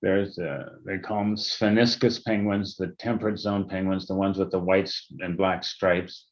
There's, 0.00 0.38
uh, 0.38 0.68
they 0.86 0.98
call 0.98 1.18
them 1.18 1.36
spheniscus 1.36 2.24
penguins, 2.24 2.76
the 2.76 2.94
temperate 3.00 3.38
zone 3.38 3.68
penguins, 3.68 4.06
the 4.06 4.14
ones 4.14 4.38
with 4.38 4.52
the 4.52 4.60
white 4.60 4.92
and 5.20 5.36
black 5.36 5.64
stripes 5.64 6.28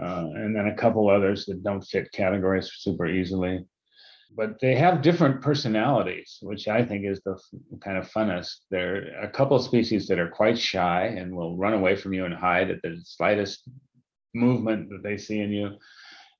uh, 0.00 0.26
and 0.34 0.54
then 0.54 0.68
a 0.68 0.76
couple 0.76 1.10
others 1.10 1.46
that 1.46 1.62
don't 1.62 1.82
fit 1.82 2.12
categories 2.12 2.70
super 2.76 3.06
easily. 3.06 3.64
But 4.34 4.60
they 4.60 4.74
have 4.76 5.02
different 5.02 5.42
personalities, 5.42 6.38
which 6.42 6.68
I 6.68 6.84
think 6.84 7.04
is 7.04 7.20
the 7.22 7.32
f- 7.32 7.80
kind 7.80 7.96
of 7.96 8.10
funnest. 8.10 8.56
There 8.70 8.96
are 9.18 9.22
a 9.22 9.30
couple 9.30 9.56
of 9.56 9.64
species 9.64 10.06
that 10.08 10.18
are 10.18 10.28
quite 10.28 10.58
shy 10.58 11.06
and 11.06 11.34
will 11.34 11.56
run 11.56 11.72
away 11.72 11.96
from 11.96 12.12
you 12.12 12.24
and 12.24 12.34
hide 12.34 12.70
at 12.70 12.82
the 12.82 13.00
slightest 13.04 13.68
movement 14.34 14.90
that 14.90 15.02
they 15.02 15.16
see 15.16 15.40
in 15.40 15.50
you. 15.50 15.78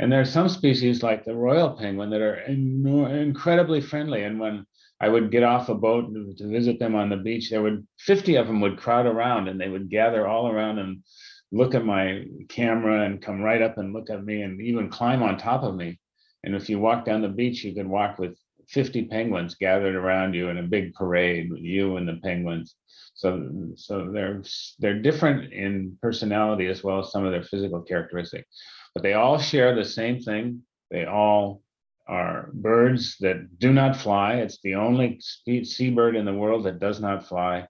And 0.01 0.12
there 0.12 0.20
are 0.20 0.27
some 0.27 0.48
species 0.48 1.03
like 1.03 1.24
the 1.24 1.35
royal 1.35 1.70
penguin 1.70 2.11
that 2.11 2.20
are 2.20 2.40
in- 2.40 2.87
incredibly 2.87 3.81
friendly. 3.81 4.22
And 4.22 4.39
when 4.39 4.64
I 5.01 5.09
would 5.09 5.30
get 5.30 5.43
off 5.43 5.68
a 5.68 5.74
boat 5.74 6.12
to 6.12 6.49
visit 6.49 6.78
them 6.78 6.95
on 6.95 7.09
the 7.09 7.16
beach, 7.16 7.51
there 7.51 7.62
would 7.62 7.86
50 7.99 8.36
of 8.36 8.47
them 8.47 8.61
would 8.61 8.78
crowd 8.78 9.07
around 9.07 9.49
and 9.49 9.61
they 9.61 9.68
would 9.68 9.91
gather 9.91 10.26
all 10.26 10.49
around 10.49 10.78
and 10.78 11.03
look 11.51 11.74
at 11.74 11.84
my 11.84 12.24
camera 12.49 13.05
and 13.05 13.22
come 13.22 13.41
right 13.41 13.62
up 13.62 13.78
and 13.78 13.93
look 13.93 14.11
at 14.11 14.24
me 14.24 14.43
and 14.43 14.61
even 14.61 14.91
climb 14.91 15.22
on 15.22 15.39
top 15.39 15.62
of 15.62 15.74
me. 15.74 15.99
And 16.45 16.55
if 16.55 16.68
you 16.68 16.78
walk 16.78 17.05
down 17.05 17.22
the 17.22 17.28
beach, 17.28 17.64
you 17.64 17.74
could 17.74 17.86
walk 17.86 18.18
with 18.18 18.36
50 18.68 19.07
penguins 19.07 19.55
gathered 19.55 19.95
around 19.95 20.34
you 20.34 20.49
in 20.49 20.59
a 20.59 20.62
big 20.62 20.95
parade 20.95 21.51
with 21.51 21.61
you 21.61 21.97
and 21.97 22.07
the 22.07 22.20
penguins. 22.22 22.74
So, 23.14 23.51
so 23.74 24.11
they're 24.12 24.43
they're 24.78 25.03
different 25.03 25.53
in 25.53 25.99
personality 26.01 26.66
as 26.68 26.84
well 26.84 27.01
as 27.01 27.11
some 27.11 27.24
of 27.24 27.32
their 27.32 27.43
physical 27.43 27.82
characteristics, 27.82 28.49
but 28.95 29.03
they 29.03 29.14
all 29.14 29.39
share 29.39 29.74
the 29.74 29.84
same 29.84 30.20
thing. 30.20 30.62
They 30.91 31.05
all 31.05 31.62
are 32.07 32.51
birds 32.53 33.16
that 33.20 33.59
do 33.59 33.72
not 33.72 33.97
fly. 33.97 34.34
It's 34.34 34.61
the 34.62 34.76
only 34.76 35.20
seabird 35.20 36.14
in 36.14 36.24
the 36.24 36.32
world 36.32 36.64
that 36.64 36.78
does 36.78 37.01
not 37.01 37.26
fly 37.26 37.66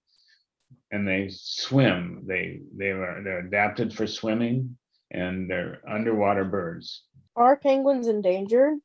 and 0.91 1.07
they 1.07 1.29
swim. 1.31 2.25
They 2.27 2.61
they 2.77 2.91
are 2.91 3.23
they're 3.23 3.47
adapted 3.47 3.93
for 3.93 4.07
swimming 4.07 4.77
and 5.11 5.51
they're 5.51 5.81
underwater 5.89 6.45
birds. 6.45 7.05
Are 7.37 7.57
penguins 7.57 8.09
endangered? 8.09 8.79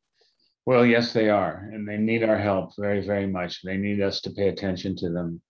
Well, 0.65 0.85
yes, 0.85 1.11
they 1.11 1.29
are, 1.29 1.69
and 1.73 1.87
they 1.87 1.97
need 1.97 2.23
our 2.23 2.37
help 2.37 2.71
very, 2.77 3.05
very 3.05 3.27
much. 3.27 3.61
They 3.63 3.77
need 3.77 4.01
us 4.01 4.21
to 4.21 4.31
pay 4.31 4.47
attention 4.47 4.95
to 4.97 5.09
them. 5.09 5.41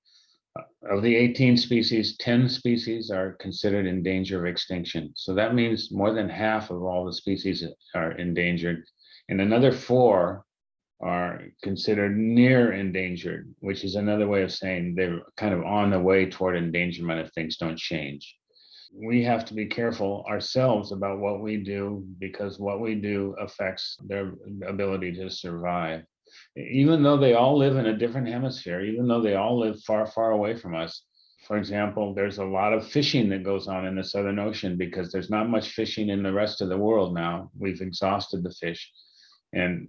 Of 0.89 1.03
the 1.03 1.15
18 1.15 1.57
species, 1.57 2.17
10 2.17 2.49
species 2.49 3.11
are 3.11 3.33
considered 3.33 3.85
in 3.85 4.03
danger 4.03 4.39
of 4.39 4.45
extinction. 4.45 5.11
So 5.15 5.33
that 5.35 5.55
means 5.55 5.91
more 5.91 6.13
than 6.13 6.29
half 6.29 6.71
of 6.71 6.83
all 6.83 7.05
the 7.05 7.13
species 7.13 7.63
are 7.93 8.11
endangered, 8.13 8.83
and 9.29 9.41
another 9.41 9.71
four 9.71 10.45
are 10.99 11.43
considered 11.61 12.17
near 12.17 12.71
endangered, 12.71 13.53
which 13.59 13.83
is 13.83 13.95
another 13.95 14.27
way 14.27 14.41
of 14.41 14.51
saying 14.51 14.95
they're 14.95 15.21
kind 15.37 15.53
of 15.53 15.63
on 15.63 15.89
the 15.89 15.99
way 15.99 16.29
toward 16.29 16.55
endangerment 16.55 17.19
if 17.19 17.31
things 17.33 17.57
don't 17.57 17.77
change. 17.77 18.37
We 18.95 19.23
have 19.23 19.45
to 19.45 19.53
be 19.53 19.65
careful 19.65 20.23
ourselves 20.29 20.91
about 20.91 21.19
what 21.19 21.41
we 21.41 21.57
do 21.57 22.05
because 22.19 22.59
what 22.59 22.79
we 22.79 22.95
do 22.95 23.35
affects 23.39 23.97
their 24.05 24.33
ability 24.67 25.13
to 25.13 25.29
survive. 25.29 26.03
Even 26.55 27.03
though 27.03 27.17
they 27.17 27.33
all 27.33 27.57
live 27.57 27.77
in 27.77 27.87
a 27.87 27.97
different 27.97 28.27
hemisphere, 28.27 28.81
even 28.81 29.07
though 29.07 29.21
they 29.21 29.35
all 29.35 29.59
live 29.59 29.81
far, 29.83 30.05
far 30.05 30.31
away 30.31 30.55
from 30.55 30.75
us. 30.75 31.03
For 31.47 31.57
example, 31.57 32.13
there's 32.13 32.37
a 32.37 32.45
lot 32.45 32.71
of 32.71 32.87
fishing 32.87 33.29
that 33.29 33.43
goes 33.43 33.67
on 33.67 33.85
in 33.85 33.95
the 33.95 34.03
Southern 34.03 34.39
Ocean 34.39 34.77
because 34.77 35.11
there's 35.11 35.29
not 35.29 35.49
much 35.49 35.69
fishing 35.69 36.09
in 36.09 36.23
the 36.23 36.31
rest 36.31 36.61
of 36.61 36.69
the 36.69 36.77
world 36.77 37.13
now. 37.13 37.51
We've 37.57 37.81
exhausted 37.81 38.43
the 38.43 38.51
fish. 38.51 38.91
And 39.53 39.87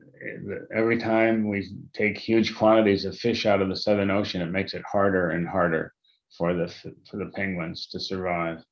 every 0.74 0.98
time 0.98 1.48
we 1.48 1.70
take 1.94 2.18
huge 2.18 2.54
quantities 2.54 3.04
of 3.04 3.16
fish 3.16 3.46
out 3.46 3.62
of 3.62 3.68
the 3.68 3.76
Southern 3.76 4.10
Ocean, 4.10 4.42
it 4.42 4.50
makes 4.50 4.74
it 4.74 4.82
harder 4.90 5.30
and 5.30 5.48
harder 5.48 5.94
for 6.36 6.54
the 6.54 6.68
for 7.08 7.16
the 7.16 7.30
penguins 7.34 7.86
to 7.88 8.00
survive. 8.00 8.62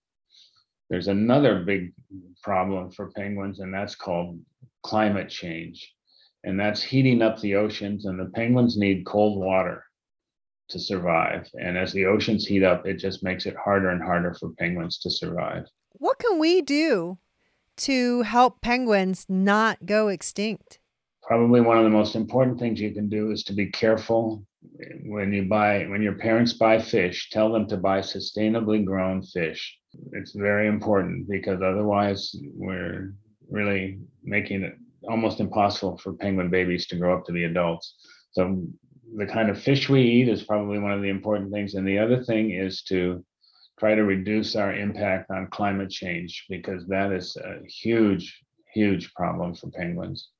There's 0.92 1.08
another 1.08 1.64
big 1.64 1.94
problem 2.42 2.90
for 2.90 3.10
penguins, 3.12 3.60
and 3.60 3.72
that's 3.72 3.94
called 3.94 4.38
climate 4.82 5.30
change. 5.30 5.90
And 6.44 6.60
that's 6.60 6.82
heating 6.82 7.22
up 7.22 7.40
the 7.40 7.54
oceans, 7.54 8.04
and 8.04 8.20
the 8.20 8.30
penguins 8.34 8.76
need 8.76 9.06
cold 9.06 9.40
water 9.40 9.84
to 10.68 10.78
survive. 10.78 11.48
And 11.54 11.78
as 11.78 11.94
the 11.94 12.04
oceans 12.04 12.46
heat 12.46 12.62
up, 12.62 12.86
it 12.86 12.98
just 12.98 13.24
makes 13.24 13.46
it 13.46 13.56
harder 13.56 13.88
and 13.88 14.02
harder 14.02 14.34
for 14.34 14.50
penguins 14.58 14.98
to 14.98 15.10
survive. 15.10 15.64
What 15.92 16.18
can 16.18 16.38
we 16.38 16.60
do 16.60 17.16
to 17.78 18.20
help 18.20 18.60
penguins 18.60 19.24
not 19.30 19.86
go 19.86 20.08
extinct? 20.08 20.78
probably 21.22 21.60
one 21.60 21.78
of 21.78 21.84
the 21.84 21.90
most 21.90 22.16
important 22.16 22.58
things 22.58 22.80
you 22.80 22.92
can 22.92 23.08
do 23.08 23.30
is 23.30 23.44
to 23.44 23.52
be 23.52 23.70
careful 23.70 24.44
when 25.04 25.32
you 25.32 25.44
buy 25.44 25.84
when 25.84 26.02
your 26.02 26.14
parents 26.14 26.52
buy 26.52 26.80
fish 26.80 27.30
tell 27.30 27.52
them 27.52 27.66
to 27.66 27.76
buy 27.76 28.00
sustainably 28.00 28.84
grown 28.84 29.22
fish 29.22 29.76
it's 30.12 30.32
very 30.32 30.68
important 30.68 31.28
because 31.28 31.60
otherwise 31.60 32.34
we're 32.54 33.14
really 33.50 33.98
making 34.22 34.62
it 34.62 34.74
almost 35.08 35.40
impossible 35.40 35.98
for 35.98 36.12
penguin 36.14 36.48
babies 36.48 36.86
to 36.86 36.96
grow 36.96 37.16
up 37.16 37.24
to 37.24 37.32
be 37.32 37.44
adults 37.44 37.96
so 38.32 38.62
the 39.16 39.26
kind 39.26 39.50
of 39.50 39.60
fish 39.60 39.88
we 39.88 40.02
eat 40.02 40.28
is 40.28 40.42
probably 40.42 40.78
one 40.78 40.92
of 40.92 41.02
the 41.02 41.08
important 41.08 41.52
things. 41.52 41.74
And 41.74 41.86
the 41.86 41.98
other 41.98 42.22
thing 42.22 42.50
is 42.50 42.82
to 42.84 43.24
try 43.78 43.94
to 43.94 44.04
reduce 44.04 44.56
our 44.56 44.74
impact 44.74 45.30
on 45.30 45.48
climate 45.50 45.90
change 45.90 46.46
because 46.48 46.86
that 46.86 47.12
is 47.12 47.36
a 47.36 47.66
huge, 47.66 48.42
huge 48.72 49.12
problem 49.14 49.54
for 49.54 49.70
penguins. 49.70 50.30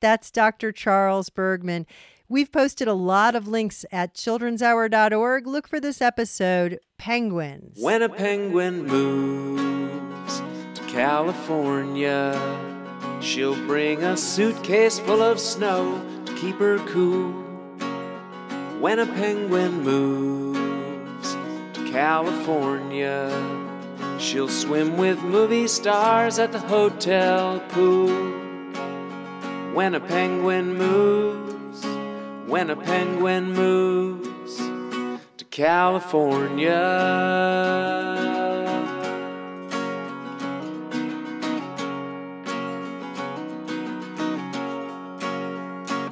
That's 0.00 0.30
Dr. 0.30 0.72
Charles 0.72 1.30
Bergman. 1.30 1.86
We've 2.30 2.52
posted 2.52 2.88
a 2.88 2.92
lot 2.92 3.34
of 3.34 3.48
links 3.48 3.86
at 3.90 4.12
childrenshour.org. 4.12 5.46
Look 5.46 5.66
for 5.66 5.80
this 5.80 6.02
episode, 6.02 6.78
Penguins. 6.98 7.78
When 7.80 8.02
a 8.02 8.08
penguin 8.10 8.84
moves 8.84 10.42
to 10.74 10.82
California, 10.88 12.38
she'll 13.22 13.56
bring 13.66 14.02
a 14.02 14.14
suitcase 14.14 14.98
full 14.98 15.22
of 15.22 15.40
snow 15.40 16.04
to 16.26 16.34
keep 16.34 16.56
her 16.56 16.76
cool. 16.88 17.32
When 18.78 18.98
a 18.98 19.06
penguin 19.06 19.82
moves 19.82 21.32
to 21.72 21.90
California, 21.90 23.30
she'll 24.18 24.50
swim 24.50 24.98
with 24.98 25.18
movie 25.22 25.66
stars 25.66 26.38
at 26.38 26.52
the 26.52 26.60
hotel 26.60 27.60
pool. 27.70 28.10
When 29.72 29.94
a 29.94 30.00
penguin 30.00 30.76
moves, 30.76 31.54
when 32.48 32.70
a 32.70 32.76
penguin 32.76 33.52
moves 33.52 34.56
to 35.36 35.44
California. 35.50 36.72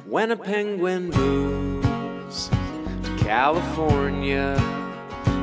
When 0.05 0.29
a 0.29 0.37
penguin 0.37 1.09
moves 1.09 2.49
to 2.49 3.17
California, 3.17 4.55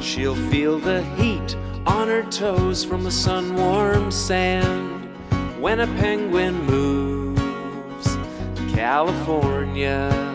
she'll 0.01 0.36
feel 0.49 0.78
the 0.78 1.03
heat 1.16 1.57
on 1.86 2.07
her 2.07 2.22
toes 2.30 2.84
from 2.84 3.03
the 3.03 3.11
sun 3.11 3.57
warmed 3.57 4.14
sand. 4.14 5.09
When 5.61 5.80
a 5.80 5.88
penguin 5.88 6.55
moves 6.66 8.05
to 8.05 8.72
California, 8.76 10.34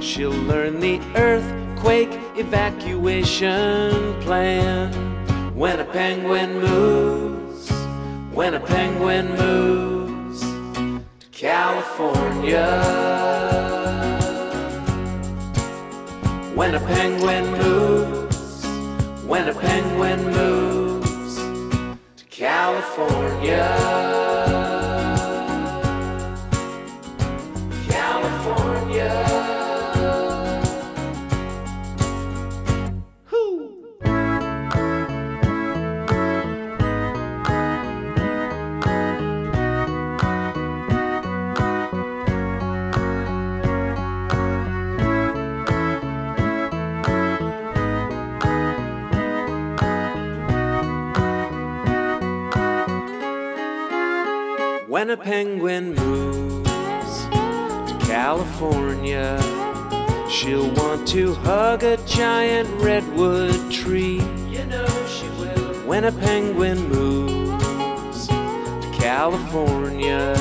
she'll 0.00 0.30
learn 0.30 0.80
the 0.80 1.00
earthquake 1.14 2.10
evacuation 2.36 4.20
plan. 4.22 4.92
When 5.54 5.80
a 5.80 5.84
penguin 5.84 6.60
moves, 6.60 7.70
when 8.32 8.54
a 8.54 8.60
penguin 8.60 9.28
moves 9.36 10.40
to 10.40 11.26
California. 11.32 12.66
When 16.54 16.74
a 16.74 16.80
penguin 16.80 17.52
moves, 17.52 18.64
when 19.24 19.48
a 19.48 19.54
penguin 19.54 20.24
moves 20.32 21.36
to 22.16 22.24
California. 22.30 24.15
When 55.06 55.16
a 55.20 55.22
penguin 55.22 55.94
moves 55.94 57.26
to 57.30 57.96
California, 58.08 59.38
she'll 60.28 60.68
want 60.74 61.06
to 61.06 61.32
hug 61.32 61.84
a 61.84 61.96
giant 62.08 62.68
redwood 62.82 63.70
tree. 63.70 64.20
You 64.50 64.66
know 64.66 65.06
she 65.06 65.28
will. 65.38 65.74
When 65.86 66.06
a 66.06 66.10
penguin 66.10 66.88
moves 66.88 68.26
to 68.26 68.90
California, 68.98 70.34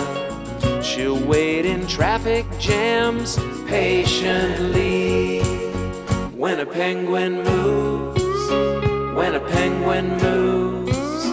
she'll 0.82 1.24
wait 1.28 1.68
in 1.68 1.86
traffic 1.86 2.48
jams 2.58 3.38
patiently. 3.68 5.42
When 6.36 6.60
a 6.60 6.66
penguin 6.66 7.44
moves, 7.44 8.50
when 9.16 9.36
a 9.36 9.42
penguin 9.42 10.18
moves 10.18 11.24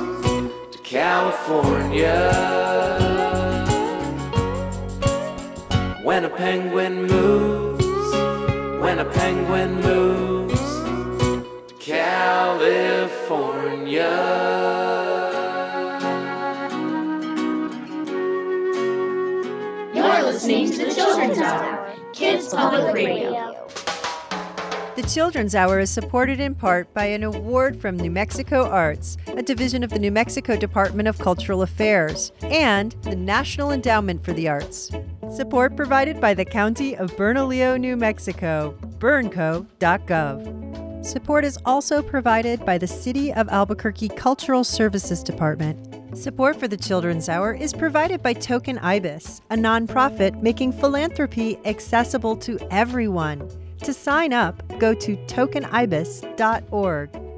to 0.71 0.79
California. 0.83 2.62
Penguin 6.37 7.07
moves, 7.07 7.85
when 8.81 8.99
a 8.99 9.05
penguin 9.05 9.81
moves 9.81 10.61
to 11.69 11.75
California. 11.79 13.13
You're 19.95 20.23
listening 20.23 20.71
to 20.71 20.87
the 20.87 20.95
Children's 20.95 21.39
Hour, 21.39 21.95
Kids 22.13 22.49
Public 22.49 22.95
Radio. 22.95 23.52
The 24.95 25.03
Children's 25.05 25.55
Hour 25.55 25.81
is 25.81 25.89
supported 25.89 26.39
in 26.39 26.55
part 26.55 26.93
by 26.93 27.07
an 27.07 27.23
award 27.23 27.81
from 27.81 27.97
New 27.97 28.11
Mexico 28.11 28.69
Arts, 28.69 29.17
a 29.27 29.43
division 29.43 29.83
of 29.83 29.89
the 29.89 29.99
New 29.99 30.13
Mexico 30.13 30.55
Department 30.55 31.09
of 31.09 31.19
Cultural 31.19 31.63
Affairs, 31.63 32.31
and 32.43 32.95
the 33.01 33.17
National 33.17 33.71
Endowment 33.71 34.23
for 34.23 34.35
the 34.35 34.49
Arts. 34.49 34.91
Support 35.35 35.77
provided 35.77 36.21
by 36.21 36.35
the 36.35 36.45
County 36.45 36.95
of 36.95 37.17
Bernalillo, 37.17 37.79
New 37.79 37.97
Mexico, 37.97 38.77
bernco.gov. 38.99 41.07
Support 41.07 41.45
is 41.47 41.59
also 41.65 42.03
provided 42.03 42.63
by 42.67 42.77
the 42.77 42.87
City 42.87 43.33
of 43.33 43.49
Albuquerque 43.49 44.11
Cultural 44.11 44.63
Services 44.63 45.23
Department. 45.23 45.89
Support 46.15 46.61
for 46.61 46.69
the 46.69 46.77
Children's 46.77 47.31
Hour 47.31 47.55
is 47.55 47.73
provided 47.73 48.23
by 48.23 48.35
Token 48.35 48.77
Ibis, 48.77 49.41
a 49.49 49.57
nonprofit 49.57 50.43
making 50.43 50.73
philanthropy 50.73 51.59
accessible 51.65 52.37
to 52.37 52.59
everyone. 52.71 53.49
To 53.83 53.93
sign 53.93 54.33
up, 54.33 54.63
go 54.79 54.95
to 54.95 55.17
tokenibis.org. 55.27 57.32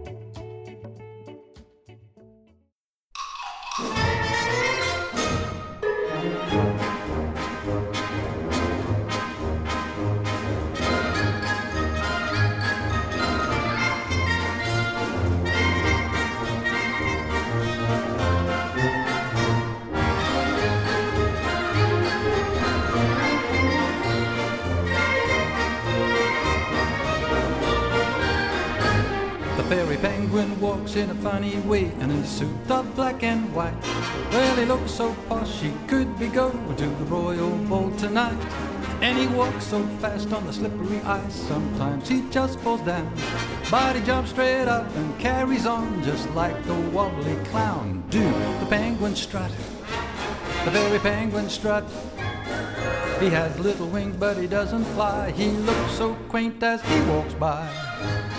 funny 31.25 31.57
way 31.61 31.87
and 32.01 32.13
in 32.13 32.19
a 32.19 32.27
suit 32.27 32.71
of 32.71 32.95
black 32.95 33.23
and 33.23 33.51
white. 33.55 33.73
Well, 34.31 34.57
he 34.57 34.67
looks 34.67 34.91
so 34.91 35.17
posh 35.27 35.63
he 35.63 35.73
could 35.89 36.19
be 36.19 36.29
going 36.29 36.77
to 36.77 36.87
the 36.87 37.05
Royal 37.07 37.57
Ball 37.65 37.91
tonight. 37.93 38.39
And 39.01 39.17
he 39.17 39.27
walks 39.29 39.65
so 39.65 39.87
fast 40.03 40.31
on 40.35 40.45
the 40.47 40.53
slippery 40.53 41.01
ice, 41.01 41.35
sometimes 41.35 42.11
he 42.11 42.29
just 42.29 42.61
falls 42.61 42.83
down. 42.83 43.11
But 43.71 43.97
he 43.97 44.03
jumps 44.03 44.31
straight 44.31 44.69
up 44.69 44.87
and 44.97 45.19
carries 45.19 45.65
on 45.65 46.05
just 46.05 46.29
like 46.33 46.63
the 46.67 46.75
wobbly 46.93 47.37
clown. 47.47 48.05
Do 48.11 48.21
the 48.61 48.67
penguin 48.69 49.17
strut, 49.17 49.51
the 50.67 50.73
fairy 50.73 50.99
penguin 50.99 51.49
strut. 51.49 51.85
He 53.19 53.31
has 53.31 53.59
little 53.61 53.89
wings, 53.89 54.17
but 54.19 54.37
he 54.37 54.47
doesn't 54.47 54.85
fly. 54.93 55.31
He 55.31 55.53
looks 55.53 55.93
so 55.93 56.15
quaint 56.29 56.63
as 56.63 56.83
he 56.83 57.01
walks 57.11 57.33
by. 57.33 58.34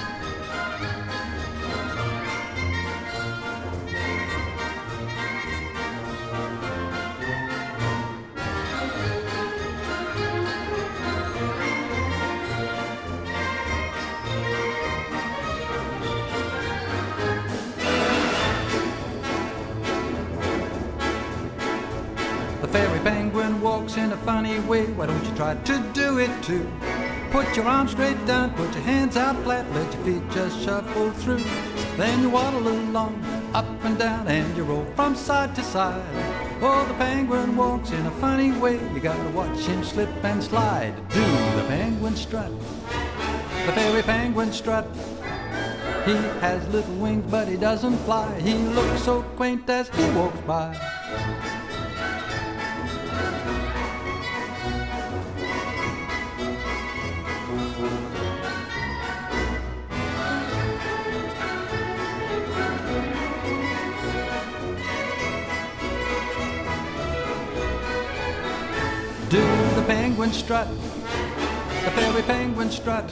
Funny 24.25 24.59
way. 24.61 24.87
Why 24.87 25.05
don't 25.05 25.23
you 25.23 25.35
try 25.35 25.53
to 25.53 25.91
do 25.93 26.17
it 26.17 26.31
too? 26.41 26.67
Put 27.29 27.55
your 27.55 27.65
arms 27.65 27.91
straight 27.91 28.25
down, 28.25 28.51
put 28.55 28.73
your 28.73 28.83
hands 28.83 29.17
out 29.17 29.35
flat, 29.43 29.71
let 29.73 29.93
your 29.93 30.03
feet 30.03 30.31
just 30.31 30.59
shuffle 30.63 31.11
through. 31.11 31.43
Then 31.95 32.21
you 32.21 32.31
waddle 32.31 32.67
along, 32.67 33.23
up 33.53 33.67
and 33.83 33.97
down, 33.99 34.27
and 34.27 34.57
you 34.57 34.63
roll 34.63 34.85
from 34.95 35.15
side 35.15 35.53
to 35.55 35.63
side. 35.63 36.01
Oh, 36.61 36.85
the 36.87 36.95
penguin 36.95 37.55
walks 37.55 37.91
in 37.91 38.05
a 38.05 38.11
funny 38.11 38.51
way. 38.51 38.79
You 38.93 38.99
gotta 38.99 39.29
watch 39.29 39.59
him 39.59 39.83
slip 39.83 40.09
and 40.23 40.43
slide. 40.43 40.95
Do 41.09 41.21
the 41.57 41.65
penguin 41.67 42.15
strut, 42.15 42.51
the 43.65 43.73
fairy 43.73 44.01
penguin 44.01 44.51
strut. 44.51 44.87
He 46.05 46.15
has 46.41 46.67
little 46.69 46.95
wings, 46.95 47.29
but 47.29 47.47
he 47.47 47.57
doesn't 47.57 47.97
fly. 48.05 48.39
He 48.39 48.53
looks 48.53 49.03
so 49.03 49.21
quaint 49.37 49.69
as 49.69 49.89
he 49.89 50.03
walks 50.11 50.39
by. 50.41 50.75
Penguin 70.25 70.43
strut, 70.43 70.67
the 70.67 71.91
fairy 71.91 72.21
penguin 72.23 72.71
strut. 72.71 73.07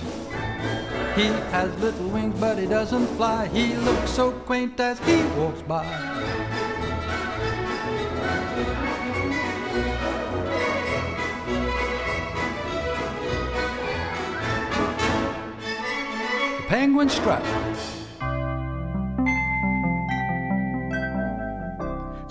He 1.15 1.27
has 1.51 1.71
little 1.79 2.09
wings, 2.09 2.39
but 2.39 2.57
he 2.57 2.65
doesn't 2.65 3.05
fly. 3.17 3.47
He 3.49 3.75
looks 3.75 4.09
so 4.09 4.31
quaint 4.31 4.79
as 4.79 4.97
he 4.99 5.23
walks 5.37 5.61
by. 5.61 5.85
The 16.57 16.65
penguin 16.67 17.09
strut. 17.09 17.62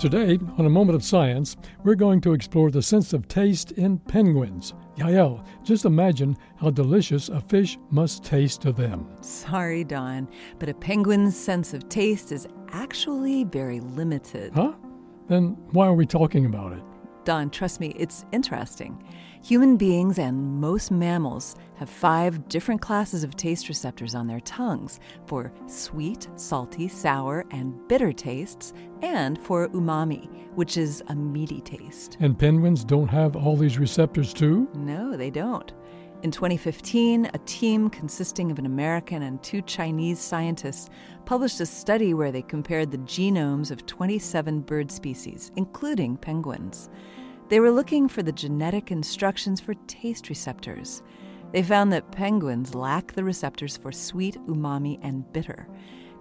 Today, 0.03 0.37
on 0.57 0.65
A 0.65 0.69
Moment 0.69 0.97
of 0.97 1.03
Science, 1.05 1.55
we're 1.85 1.95
going 1.95 2.19
to 2.19 2.33
explore 2.33 2.69
the 2.69 2.81
sense 2.81 3.13
of 3.13 3.25
taste 3.29 3.71
in 3.71 3.99
penguins. 3.99 4.73
Yael, 4.97 5.45
just 5.63 5.85
imagine 5.85 6.35
how 6.57 6.71
delicious 6.71 7.29
a 7.29 7.39
fish 7.39 7.77
must 7.89 8.21
taste 8.21 8.61
to 8.63 8.73
them. 8.73 9.07
Sorry, 9.21 9.85
Don, 9.85 10.27
but 10.59 10.67
a 10.67 10.73
penguin's 10.73 11.37
sense 11.37 11.73
of 11.73 11.87
taste 11.87 12.33
is 12.33 12.49
actually 12.73 13.45
very 13.45 13.79
limited. 13.79 14.51
Huh? 14.53 14.73
Then 15.29 15.55
why 15.71 15.87
are 15.87 15.93
we 15.93 16.05
talking 16.05 16.47
about 16.47 16.73
it? 16.73 16.83
Don, 17.23 17.49
trust 17.49 17.79
me, 17.79 17.95
it's 17.97 18.25
interesting. 18.33 19.01
Human 19.43 19.75
beings 19.75 20.19
and 20.19 20.61
most 20.61 20.89
mammals 20.89 21.57
have 21.75 21.89
five 21.89 22.47
different 22.47 22.79
classes 22.79 23.25
of 23.25 23.35
taste 23.35 23.67
receptors 23.67 24.15
on 24.15 24.25
their 24.25 24.39
tongues 24.39 25.01
for 25.25 25.51
sweet, 25.67 26.29
salty, 26.37 26.87
sour, 26.87 27.43
and 27.51 27.75
bitter 27.89 28.13
tastes, 28.13 28.71
and 29.01 29.37
for 29.37 29.67
umami, 29.67 30.29
which 30.55 30.77
is 30.77 31.03
a 31.07 31.15
meaty 31.15 31.59
taste. 31.59 32.15
And 32.21 32.39
penguins 32.39 32.85
don't 32.85 33.09
have 33.09 33.35
all 33.35 33.57
these 33.57 33.77
receptors 33.77 34.33
too? 34.33 34.69
No, 34.75 35.17
they 35.17 35.29
don't. 35.29 35.73
In 36.21 36.31
2015, 36.31 37.29
a 37.33 37.37
team 37.39 37.89
consisting 37.89 38.49
of 38.49 38.59
an 38.59 38.65
American 38.65 39.23
and 39.23 39.43
two 39.43 39.61
Chinese 39.63 40.19
scientists 40.19 40.89
published 41.25 41.59
a 41.59 41.65
study 41.65 42.13
where 42.13 42.31
they 42.31 42.43
compared 42.43 42.91
the 42.91 42.97
genomes 42.99 43.71
of 43.71 43.85
27 43.87 44.61
bird 44.61 44.89
species, 44.89 45.51
including 45.57 46.15
penguins. 46.15 46.89
They 47.53 47.59
were 47.59 47.69
looking 47.69 48.07
for 48.07 48.23
the 48.23 48.31
genetic 48.31 48.89
instructions 48.89 49.61
for 49.61 49.75
taste 49.85 50.27
receptors. 50.27 51.03
They 51.51 51.61
found 51.61 51.93
that 51.93 52.11
penguins 52.11 52.73
lack 52.73 53.13
the 53.13 53.23
receptors 53.23 53.77
for 53.77 53.91
sweet, 53.91 54.39
umami, 54.47 54.97
and 55.03 55.31
bitter. 55.33 55.67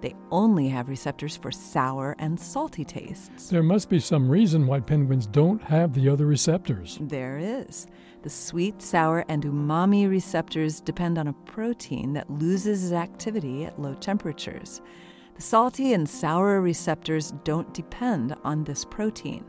They 0.02 0.14
only 0.30 0.68
have 0.68 0.90
receptors 0.90 1.38
for 1.38 1.50
sour 1.50 2.14
and 2.18 2.38
salty 2.38 2.84
tastes. 2.84 3.48
There 3.48 3.62
must 3.62 3.88
be 3.88 3.98
some 3.98 4.28
reason 4.28 4.66
why 4.66 4.80
penguins 4.80 5.26
don't 5.26 5.62
have 5.62 5.94
the 5.94 6.06
other 6.06 6.26
receptors. 6.26 6.98
There 7.00 7.38
is. 7.38 7.86
The 8.24 8.28
sweet, 8.28 8.82
sour, 8.82 9.24
and 9.26 9.42
umami 9.42 10.10
receptors 10.10 10.82
depend 10.82 11.16
on 11.16 11.28
a 11.28 11.32
protein 11.32 12.12
that 12.12 12.30
loses 12.30 12.84
its 12.84 12.92
activity 12.92 13.64
at 13.64 13.80
low 13.80 13.94
temperatures. 13.94 14.82
The 15.34 15.40
salty 15.40 15.94
and 15.94 16.06
sour 16.06 16.60
receptors 16.60 17.32
don't 17.42 17.72
depend 17.72 18.36
on 18.44 18.64
this 18.64 18.84
protein. 18.84 19.46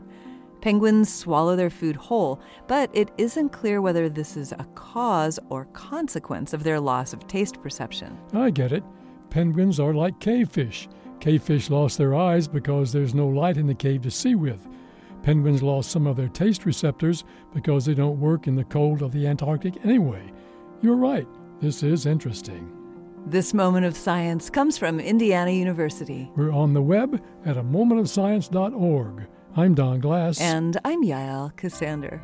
Penguins 0.64 1.12
swallow 1.12 1.56
their 1.56 1.68
food 1.68 1.94
whole, 1.94 2.40
but 2.68 2.88
it 2.94 3.10
isn't 3.18 3.50
clear 3.50 3.82
whether 3.82 4.08
this 4.08 4.34
is 4.34 4.52
a 4.52 4.66
cause 4.74 5.38
or 5.50 5.66
consequence 5.74 6.54
of 6.54 6.64
their 6.64 6.80
loss 6.80 7.12
of 7.12 7.26
taste 7.26 7.60
perception. 7.60 8.18
I 8.32 8.48
get 8.48 8.72
it. 8.72 8.82
Penguins 9.28 9.78
are 9.78 9.92
like 9.92 10.20
cavefish. 10.20 10.88
Cavefish 11.20 11.68
lost 11.68 11.98
their 11.98 12.14
eyes 12.14 12.48
because 12.48 12.92
there's 12.92 13.14
no 13.14 13.28
light 13.28 13.58
in 13.58 13.66
the 13.66 13.74
cave 13.74 14.00
to 14.04 14.10
see 14.10 14.36
with. 14.36 14.66
Penguins 15.22 15.62
lost 15.62 15.90
some 15.90 16.06
of 16.06 16.16
their 16.16 16.28
taste 16.28 16.64
receptors 16.64 17.24
because 17.52 17.84
they 17.84 17.92
don't 17.92 18.18
work 18.18 18.46
in 18.46 18.54
the 18.54 18.64
cold 18.64 19.02
of 19.02 19.12
the 19.12 19.26
Antarctic 19.26 19.84
anyway. 19.84 20.32
You're 20.80 20.96
right. 20.96 21.28
This 21.60 21.82
is 21.82 22.06
interesting. 22.06 22.72
This 23.26 23.52
moment 23.52 23.84
of 23.84 23.98
science 23.98 24.48
comes 24.48 24.78
from 24.78 24.98
Indiana 24.98 25.50
University. 25.50 26.30
We're 26.36 26.52
on 26.52 26.72
the 26.72 26.80
web 26.80 27.22
at 27.44 27.58
a 27.58 27.62
momentofscience.org. 27.62 29.26
I'm 29.56 29.74
Don 29.74 30.00
Glass. 30.00 30.40
And 30.40 30.80
I'm 30.84 31.04
Yael 31.04 31.54
Ksander. 31.54 32.20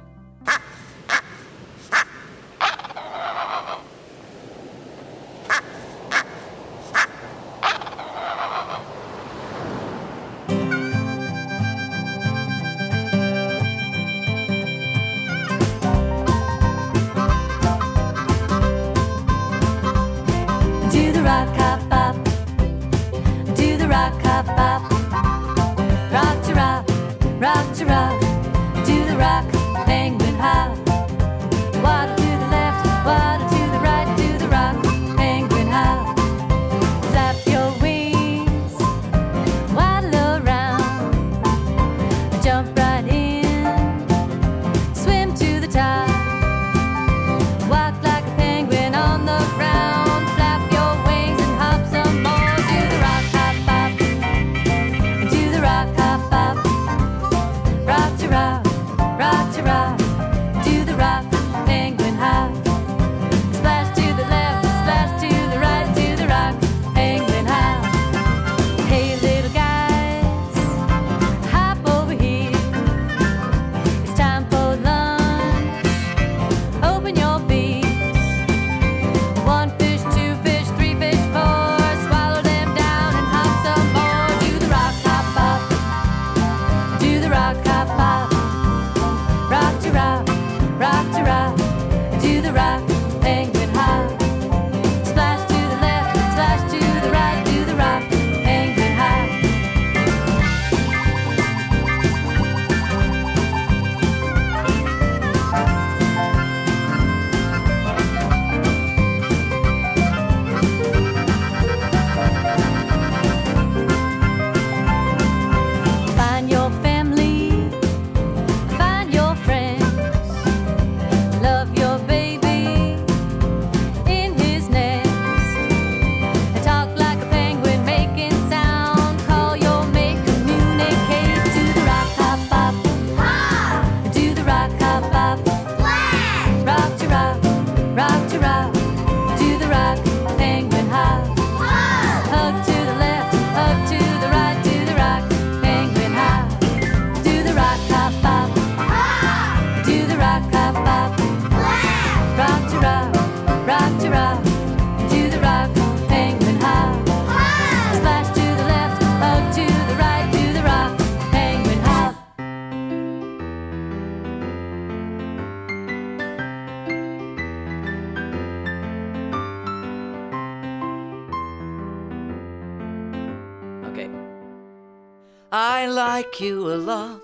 I 175.52 175.86
like 175.86 176.40
you 176.40 176.72
a 176.72 176.78
lot. 176.78 177.22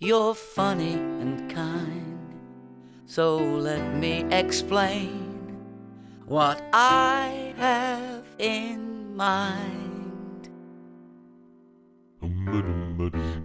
You're 0.00 0.34
funny 0.34 0.94
and 0.94 1.48
kind. 1.48 2.18
So 3.06 3.36
let 3.38 3.94
me 3.94 4.24
explain 4.32 5.56
what 6.26 6.60
I 6.72 7.54
have 7.56 8.24
in 8.38 9.14
mind. 9.14 10.48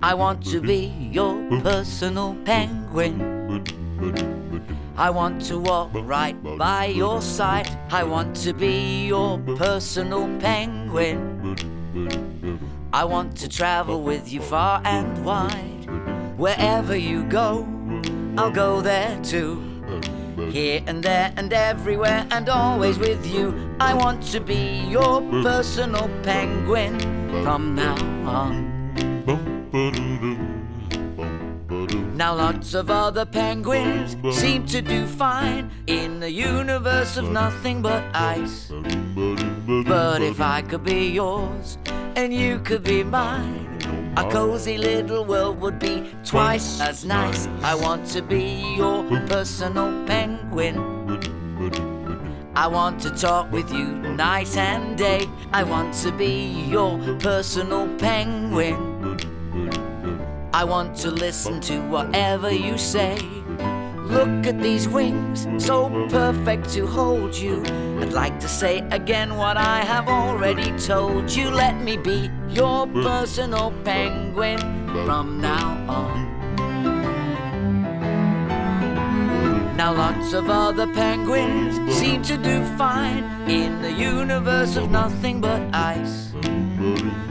I 0.02 0.16
want 0.16 0.44
to 0.48 0.60
be 0.60 0.92
your 1.12 1.36
personal 1.62 2.36
penguin. 2.46 3.22
I 4.98 5.12
want 5.12 5.46
to 5.46 5.60
walk 5.60 5.92
right 5.94 6.36
by 6.58 6.86
your 6.86 7.22
side. 7.22 7.70
I 7.92 8.04
want 8.04 8.36
to 8.38 8.54
be 8.54 9.06
your 9.06 9.38
personal 9.58 10.28
penguin. 10.40 12.33
I 12.94 13.06
want 13.06 13.36
to 13.38 13.50
travel 13.50 14.04
with 14.04 14.32
you 14.32 14.40
far 14.40 14.80
and 14.86 15.26
wide. 15.26 15.90
Wherever 16.38 16.96
you 16.96 17.24
go, 17.24 17.68
I'll 18.38 18.52
go 18.52 18.82
there 18.82 19.20
too. 19.24 19.60
Here 20.52 20.84
and 20.86 21.02
there 21.02 21.34
and 21.36 21.52
everywhere 21.52 22.28
and 22.30 22.48
always 22.50 23.00
with 23.00 23.26
you. 23.26 23.76
I 23.80 23.96
want 23.96 24.22
to 24.34 24.40
be 24.40 24.86
your 24.88 25.22
personal 25.42 26.08
penguin 26.22 27.00
from 27.44 27.74
now 27.74 27.96
on. 28.30 28.74
Now 32.16 32.36
lots 32.36 32.74
of 32.74 32.90
other 32.90 33.26
penguins 33.26 34.16
seem 34.38 34.66
to 34.68 34.82
do 34.82 35.06
fine 35.06 35.72
in 35.88 36.20
the 36.20 36.32
universe 36.32 37.18
of 37.18 37.30
nothing 37.30 37.82
but 37.82 38.04
ice. 38.14 38.72
But 39.86 40.22
if 40.22 40.40
I 40.40 40.62
could 40.62 40.84
be 40.84 41.10
yours 41.10 41.78
and 42.16 42.34
you 42.34 42.60
could 42.60 42.84
be 42.84 43.04
mine, 43.04 43.68
a 44.16 44.30
cozy 44.30 44.78
little 44.78 45.26
world 45.26 45.60
would 45.60 45.80
be 45.80 46.14
twice 46.24 46.80
as 46.80 47.04
nice. 47.04 47.48
I 47.64 47.76
want 47.76 48.06
to 48.10 48.22
be 48.22 48.76
your 48.78 49.04
personal 49.28 50.06
penguin. 50.06 50.78
I 52.56 52.68
want 52.68 53.02
to 53.02 53.10
talk 53.10 53.52
with 53.52 53.72
you 53.74 53.88
night 53.88 54.56
and 54.56 54.96
day. 54.96 55.28
I 55.52 55.64
want 55.64 55.96
to 56.04 56.12
be 56.12 56.66
your 56.70 57.00
personal 57.20 57.88
penguin. 57.98 59.33
I 60.54 60.64
want 60.64 60.96
to 60.98 61.10
listen 61.10 61.60
to 61.62 61.80
whatever 61.90 62.52
you 62.52 62.78
say. 62.78 63.18
Look 64.06 64.46
at 64.46 64.62
these 64.62 64.88
wings, 64.88 65.48
so 65.58 65.90
perfect 66.10 66.70
to 66.76 66.86
hold 66.86 67.34
you. 67.34 67.64
I'd 68.00 68.14
like 68.14 68.40
to 68.42 68.48
say 68.48 68.88
again 68.92 69.36
what 69.36 69.58
I 69.58 69.84
have 69.84 70.08
already 70.08 70.72
told 70.78 71.32
you. 71.32 71.50
Let 71.50 71.82
me 71.82 71.98
be 71.98 72.30
your 72.50 72.86
personal 72.86 73.74
penguin 73.84 74.60
from 75.06 75.42
now 75.42 75.84
on. 75.90 76.34
Now 79.76 79.92
lots 79.92 80.34
of 80.34 80.52
other 80.52 80.86
penguins 80.94 81.76
seem 81.96 82.22
to 82.24 82.38
do 82.38 82.64
fine 82.78 83.24
in 83.50 83.82
the 83.82 83.92
universe 83.92 84.76
of 84.76 84.92
nothing 84.92 85.42
but 85.42 85.62
ice. 85.74 86.33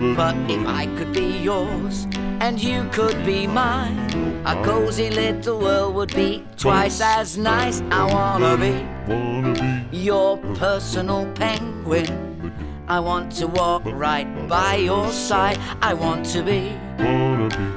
But 0.03 0.35
if 0.51 0.67
I 0.67 0.87
could 0.97 1.13
be 1.13 1.39
yours 1.39 2.09
and 2.41 2.61
you 2.61 2.89
could 2.91 3.25
be 3.25 3.47
mine, 3.47 4.43
a 4.45 4.61
cozy 4.65 5.11
little 5.11 5.61
world 5.61 5.95
would 5.95 6.13
be 6.13 6.45
twice 6.57 7.01
as 7.01 7.39
nice. 7.39 7.81
I 7.83 8.13
wanna 8.13 8.57
be 8.57 9.97
your 9.97 10.39
personal 10.57 11.33
penguin. 11.35 12.53
I 12.89 12.99
want 12.99 13.31
to 13.37 13.47
walk 13.47 13.85
right 13.85 14.27
by 14.49 14.75
your 14.75 15.13
side. 15.13 15.59
I 15.81 15.95
want 15.95 16.27
to 16.35 16.43
be 16.43 16.77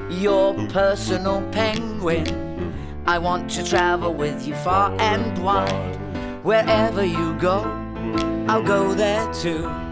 your 0.09 0.55
personal 0.69 1.47
penguin. 1.51 2.73
I 3.05 3.19
want 3.19 3.51
to 3.51 3.63
travel 3.63 4.15
with 4.15 4.47
you 4.47 4.55
far 4.55 4.91
and 4.99 5.37
wide. 5.43 5.95
Wherever 6.41 7.05
you 7.05 7.35
go, 7.35 7.61
I'll 8.49 8.63
go 8.63 8.95
there 8.95 9.31
too. 9.31 9.84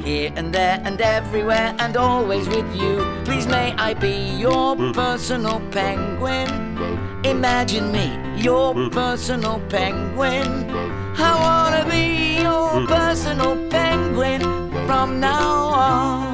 Here 0.00 0.32
and 0.34 0.52
there 0.52 0.80
and 0.84 1.00
everywhere 1.00 1.74
and 1.78 1.96
always 1.96 2.48
with 2.48 2.74
you. 2.74 3.04
Please 3.24 3.46
may 3.46 3.72
I 3.72 3.94
be 3.94 4.14
your 4.38 4.76
mm. 4.76 4.94
personal 4.94 5.60
penguin. 5.70 6.48
Mm. 6.48 7.26
Imagine 7.26 7.92
me, 7.92 8.08
your 8.40 8.74
mm. 8.74 8.90
personal 8.90 9.60
penguin. 9.68 10.70
I 11.18 11.32
wanna 11.44 11.84
be 11.90 12.40
your 12.42 12.86
personal 12.86 13.56
penguin 13.68 14.40
from 14.86 15.20
now 15.20 15.48
on. 15.48 16.31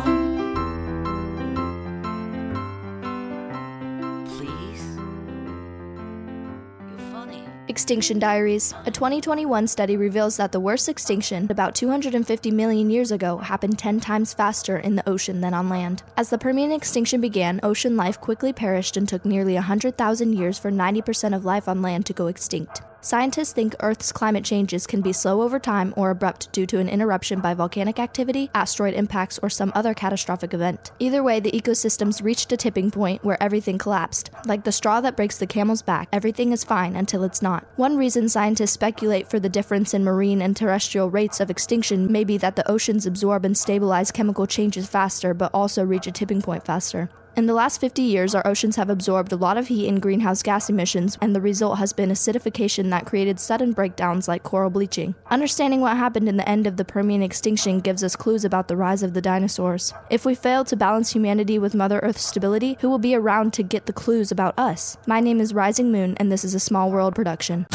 Extinction 7.69 8.19
Diaries. 8.19 8.73
A 8.87 8.91
2021 8.91 9.67
study 9.67 9.99
reveals 9.99 10.39
that 10.39 10.53
the 10.53 10.61
worst 10.61 10.89
extinction, 10.89 11.47
about 11.51 11.75
250 11.75 12.51
million 12.51 12.89
years 12.89 13.13
ago, 13.13 13.37
happened 13.37 13.79
10 13.79 14.01
times 14.01 14.33
faster 14.33 14.79
in 14.79 14.97
the 14.97 15.07
ocean 15.07 15.43
than 15.43 15.53
on 15.53 15.69
land. 15.69 16.03
As 16.17 16.31
the 16.31 16.39
Permian 16.39 16.73
extinction 16.73 17.21
began, 17.21 17.61
ocean 17.63 17.95
life 17.95 18.19
quickly 18.19 18.55
perished 18.55 18.97
and 18.97 19.07
took 19.07 19.27
nearly 19.27 19.53
100,000 19.55 20.33
years 20.33 20.59
for 20.59 20.71
90% 20.71 21.37
of 21.37 21.45
life 21.45 21.69
on 21.69 21.83
land 21.83 22.07
to 22.07 22.15
go 22.15 22.27
extinct. 22.27 22.81
Scientists 23.09 23.55
think 23.55 23.75
Earth's 23.81 24.13
climate 24.13 24.45
changes 24.45 24.87
can 24.87 25.01
be 25.01 25.15
slow 25.15 25.41
over 25.41 25.59
time 25.59 25.95
or 25.97 26.11
abrupt 26.11 26.53
due 26.53 26.67
to 26.67 26.79
an 26.79 26.91
interruption 26.91 27.41
by 27.41 27.55
volcanic 27.55 27.99
activity, 27.99 28.51
asteroid 28.53 28.93
impacts, 28.93 29.39
or 29.39 29.49
some 29.49 29.73
other 29.75 29.95
catastrophic 29.95 30.53
event. 30.53 30.93
Either 30.99 31.23
way, 31.23 31.41
the 31.41 31.53
ecosystems 31.53 32.23
reached 32.23 32.53
a 32.53 32.57
tipping 32.59 32.91
point 32.91 33.25
where 33.25 33.43
everything 33.43 33.79
collapsed. 33.79 34.29
Like 34.45 34.65
the 34.65 34.73
straw 34.73 35.01
that 35.01 35.17
breaks 35.17 35.39
the 35.39 35.47
camel's 35.47 35.81
back, 35.81 36.11
everything 36.13 36.53
is 36.53 36.65
fine 36.65 36.97
until 36.97 37.25
it's 37.25 37.41
not. 37.41 37.65
One 37.77 37.97
reason 37.97 38.29
scientists 38.29 38.73
speculate 38.73 39.31
for 39.31 39.41
the 39.41 39.49
difference 39.49 39.95
in 39.95 40.05
marine 40.05 40.43
and 40.43 40.55
terrestrial 40.55 41.09
rates 41.09 41.41
of 41.41 41.49
extinction 41.49 42.13
may 42.13 42.25
be 42.25 42.37
that 42.37 42.57
the 42.57 42.71
oceans 42.71 43.07
absorb 43.07 43.47
and 43.47 43.57
stabilize 43.57 44.13
chemical 44.13 44.47
changes 44.47 44.87
faster, 44.87 45.33
but 45.33 45.51
also 45.55 45.83
reach 45.83 46.07
a 46.07 46.13
tipping 46.13 46.43
point 46.43 46.67
faster. 46.67 47.09
In 47.39 47.47
the 47.47 47.55
last 47.55 47.81
50 47.81 48.03
years, 48.03 48.35
our 48.35 48.45
oceans 48.45 48.75
have 48.75 48.91
absorbed 48.91 49.31
a 49.31 49.37
lot 49.37 49.57
of 49.57 49.69
heat 49.69 49.87
and 49.87 50.03
greenhouse 50.03 50.43
gas 50.43 50.69
emissions, 50.69 51.17
and 51.21 51.37
the 51.37 51.41
result 51.41 51.79
has 51.79 51.93
been 51.93 52.11
acidification 52.11 52.91
that 52.91 53.07
created 53.07 53.39
sudden 53.39 53.71
breakdowns 53.71 54.27
like 54.27 54.43
coral 54.43 54.71
bleaching. 54.71 55.15
Understanding 55.31 55.81
what 55.81 55.97
happened 55.97 56.29
in 56.29 56.37
the 56.37 56.49
end 56.49 56.67
of 56.67 56.77
the 56.77 56.85
Permian 56.85 57.23
extinction 57.23 57.79
gives 57.79 58.03
us 58.03 58.17
clues 58.17 58.45
about 58.45 58.67
the 58.67 58.77
rise 58.77 59.05
of 59.05 59.15
the 59.15 59.21
dinosaurs. 59.21 59.95
If 60.11 60.25
we 60.25 60.35
fail 60.35 60.65
to 60.65 60.75
balance 60.75 61.13
humanity 61.13 61.61
with 61.61 61.77
Mother 61.77 62.01
Earth's 62.01 62.27
stability, 62.27 62.77
who 62.81 62.91
will 62.91 62.99
be 62.99 63.15
around 63.15 63.53
to 63.53 63.63
get 63.63 63.87
the 63.87 63.93
clues 63.93 64.33
about 64.33 64.59
us? 64.59 64.97
My 65.07 65.21
name 65.21 65.41
is 65.41 65.55
Rising 65.55 65.93
Moon, 65.93 66.17
and 66.17 66.33
this 66.33 66.45
is 66.45 66.57
a 66.57 66.59
Small 66.59 66.91
World 66.91 67.15
production. 67.15 67.69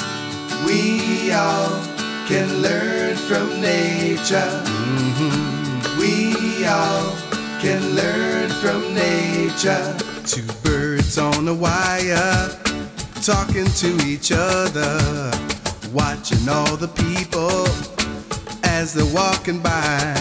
We 0.66 1.32
all 1.32 1.70
can 2.28 2.62
learn 2.62 3.16
from 3.16 3.62
nature. 3.62 4.62
We 4.68 5.48
all 5.48 5.53
can 7.64 7.96
learn 7.96 8.50
from 8.50 8.94
nature. 8.94 9.98
Two 10.26 10.46
birds 10.66 11.18
on 11.18 11.48
a 11.48 11.54
wire 11.54 12.50
talking 13.22 13.66
to 13.84 13.90
each 14.06 14.34
other, 14.36 15.32
watching 15.94 16.50
all 16.50 16.76
the 16.76 16.90
people 16.90 17.66
as 18.66 18.94
they're 18.94 19.16
walking 19.16 19.62
by, 19.62 20.14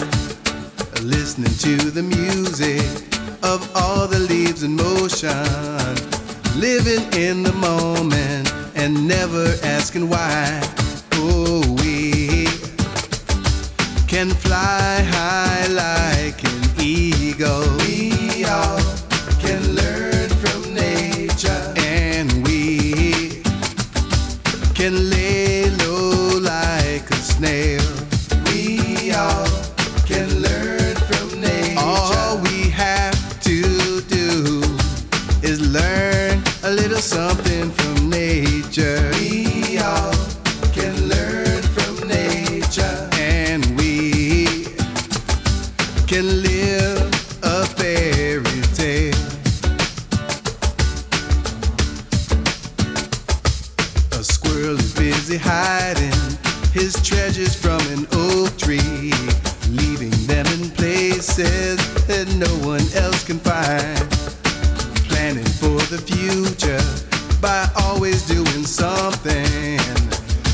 listening 1.01 1.53
to 1.57 1.91
the 1.91 2.01
music 2.01 2.87
of 3.43 3.69
all 3.75 4.07
the 4.07 4.19
leaves 4.19 4.63
in 4.63 4.77
motion, 4.77 5.35
living 6.57 7.03
in 7.11 7.43
the 7.43 7.51
moment 7.59 8.53
and 8.77 9.05
never 9.05 9.53
asking 9.63 10.07
why. 10.07 10.61
Oh, 11.15 11.59
we 11.83 12.45
can 14.07 14.29
fly 14.29 15.01
high 15.11 15.67
like 15.67 16.52
an 17.43 17.82
the 65.97 66.01
future 66.11 67.39
by 67.39 67.69
always 67.83 68.25
doing 68.25 68.65
something. 68.65 69.77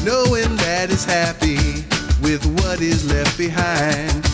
Knowing 0.04 0.56
that 0.58 0.88
it's 0.92 1.06
happy 1.06 1.86
with 2.22 2.46
what 2.62 2.82
is 2.82 3.10
left 3.10 3.38
behind. 3.38 4.29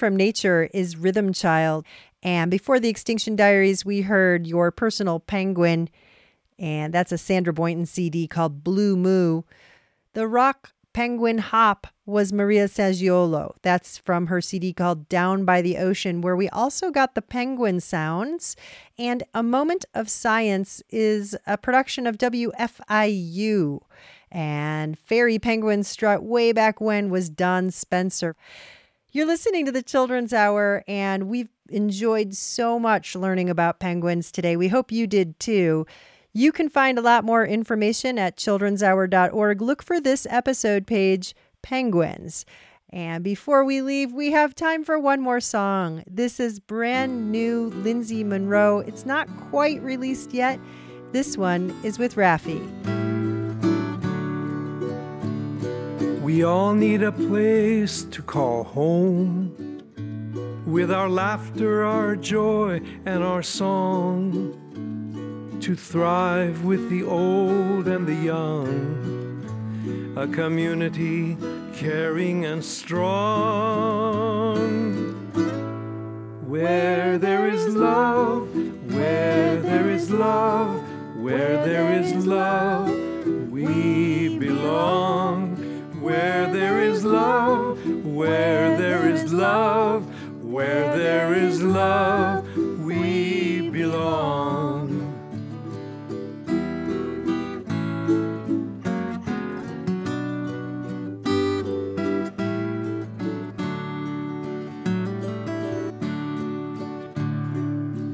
From 0.00 0.16
Nature 0.16 0.70
is 0.72 0.96
Rhythm 0.96 1.30
Child. 1.30 1.84
And 2.22 2.50
before 2.50 2.80
the 2.80 2.88
Extinction 2.88 3.36
Diaries, 3.36 3.84
we 3.84 4.00
heard 4.00 4.46
Your 4.46 4.70
Personal 4.70 5.20
Penguin. 5.20 5.90
And 6.58 6.94
that's 6.94 7.12
a 7.12 7.18
Sandra 7.18 7.52
Boynton 7.52 7.84
CD 7.84 8.26
called 8.26 8.64
Blue 8.64 8.96
Moo. 8.96 9.42
The 10.14 10.26
rock 10.26 10.72
penguin 10.94 11.36
hop 11.36 11.86
was 12.06 12.32
Maria 12.32 12.66
Sangiolo. 12.66 13.56
That's 13.60 13.98
from 13.98 14.28
her 14.28 14.40
CD 14.40 14.72
called 14.72 15.06
Down 15.10 15.44
by 15.44 15.60
the 15.60 15.76
Ocean, 15.76 16.22
where 16.22 16.34
we 16.34 16.48
also 16.48 16.90
got 16.90 17.14
the 17.14 17.20
penguin 17.20 17.78
sounds. 17.78 18.56
And 18.98 19.22
A 19.34 19.42
Moment 19.42 19.84
of 19.92 20.08
Science 20.08 20.82
is 20.88 21.36
a 21.46 21.58
production 21.58 22.06
of 22.06 22.16
WFIU. 22.16 23.80
And 24.32 24.98
Fairy 24.98 25.38
Penguin 25.38 25.84
Strut 25.84 26.22
way 26.22 26.52
back 26.52 26.80
when 26.80 27.10
was 27.10 27.28
Don 27.28 27.70
Spencer. 27.70 28.34
You're 29.12 29.26
listening 29.26 29.66
to 29.66 29.72
the 29.72 29.82
Children's 29.82 30.32
Hour, 30.32 30.84
and 30.86 31.28
we've 31.28 31.48
enjoyed 31.68 32.32
so 32.32 32.78
much 32.78 33.16
learning 33.16 33.50
about 33.50 33.80
penguins 33.80 34.30
today. 34.30 34.54
We 34.54 34.68
hope 34.68 34.92
you 34.92 35.08
did 35.08 35.40
too. 35.40 35.84
You 36.32 36.52
can 36.52 36.68
find 36.68 36.96
a 36.96 37.02
lot 37.02 37.24
more 37.24 37.44
information 37.44 38.20
at 38.20 38.36
childrenshour.org. 38.36 39.60
Look 39.60 39.82
for 39.82 40.00
this 40.00 40.28
episode 40.30 40.86
page, 40.86 41.34
Penguins. 41.60 42.46
And 42.90 43.24
before 43.24 43.64
we 43.64 43.82
leave, 43.82 44.12
we 44.12 44.30
have 44.30 44.54
time 44.54 44.84
for 44.84 44.96
one 44.96 45.20
more 45.20 45.40
song. 45.40 46.04
This 46.06 46.38
is 46.38 46.60
brand 46.60 47.32
new 47.32 47.70
Lindsay 47.70 48.22
Monroe. 48.22 48.78
It's 48.78 49.04
not 49.04 49.26
quite 49.50 49.82
released 49.82 50.32
yet. 50.32 50.60
This 51.10 51.36
one 51.36 51.76
is 51.82 51.98
with 51.98 52.14
Raffi. 52.14 52.99
We 56.20 56.44
all 56.44 56.74
need 56.74 57.02
a 57.02 57.12
place 57.12 58.04
to 58.04 58.20
call 58.20 58.64
home. 58.64 59.56
With 60.66 60.92
our 60.92 61.08
laughter, 61.08 61.82
our 61.82 62.14
joy, 62.14 62.82
and 63.06 63.24
our 63.24 63.42
song. 63.42 64.52
To 65.62 65.74
thrive 65.74 66.62
with 66.64 66.90
the 66.90 67.04
old 67.04 67.88
and 67.88 68.06
the 68.06 68.14
young. 68.14 69.38
A 70.14 70.26
community 70.28 71.38
caring 71.74 72.44
and 72.44 72.62
strong. 72.62 74.56
Where 76.46 77.16
there 77.16 77.48
is 77.48 77.74
love, 77.74 78.54
where 78.92 79.58
there 79.62 79.88
is 79.88 80.10
love, 80.10 80.82
where 81.16 81.64
there 81.64 81.94
is 81.98 82.26
love, 82.26 82.90
we 83.50 84.36
belong. 84.36 85.49
Where 86.00 86.50
there 86.50 86.80
is 86.80 87.04
love, 87.04 87.84
where 88.04 88.76
there 88.78 89.08
is 89.08 89.32
love, 89.32 90.04
where 90.42 90.96
there 90.96 91.34
is 91.34 91.62
love, 91.62 92.46
we 92.80 93.68
belong. 93.68 95.06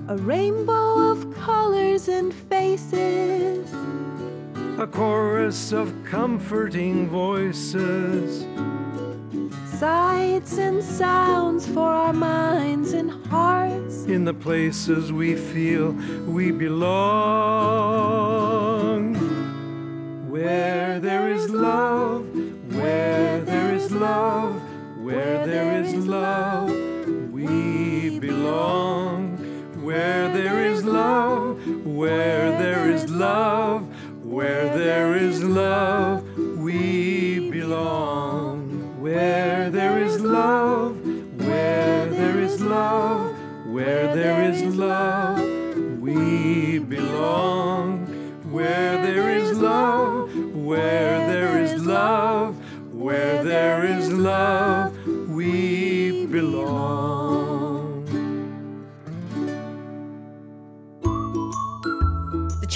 A 0.09 0.17
rainbow 0.17 1.11
of 1.11 1.33
colors 1.37 2.09
and 2.09 2.35
faces. 2.35 3.76
A 4.79 4.87
chorus 4.87 5.73
of 5.73 5.91
comforting 6.05 7.09
voices. 7.09 8.47
Sights 9.79 10.59
and 10.59 10.83
sounds 10.85 11.67
for 11.67 11.89
our 11.89 12.13
minds 12.13 12.93
and 12.93 13.11
hearts. 13.29 14.05
in 14.05 14.25
the 14.25 14.35
places 14.35 15.11
we 15.13 15.35
feel 15.35 15.93
we 16.27 16.51
belong. 16.51 16.85
Where 20.29 21.01
there 21.01 21.33
is 21.33 21.49
love, 21.51 22.27
where 22.75 23.41
there 23.41 23.75
is 23.75 23.91
love, 23.91 24.61
where 24.99 25.47
there 25.47 25.83
is 25.83 26.07
love, 26.07 26.71
we 27.33 28.19
belong. 28.19 29.39
Where 29.83 30.29
there 30.33 30.65
is 30.67 30.85
love, 30.85 31.65
where 31.87 32.56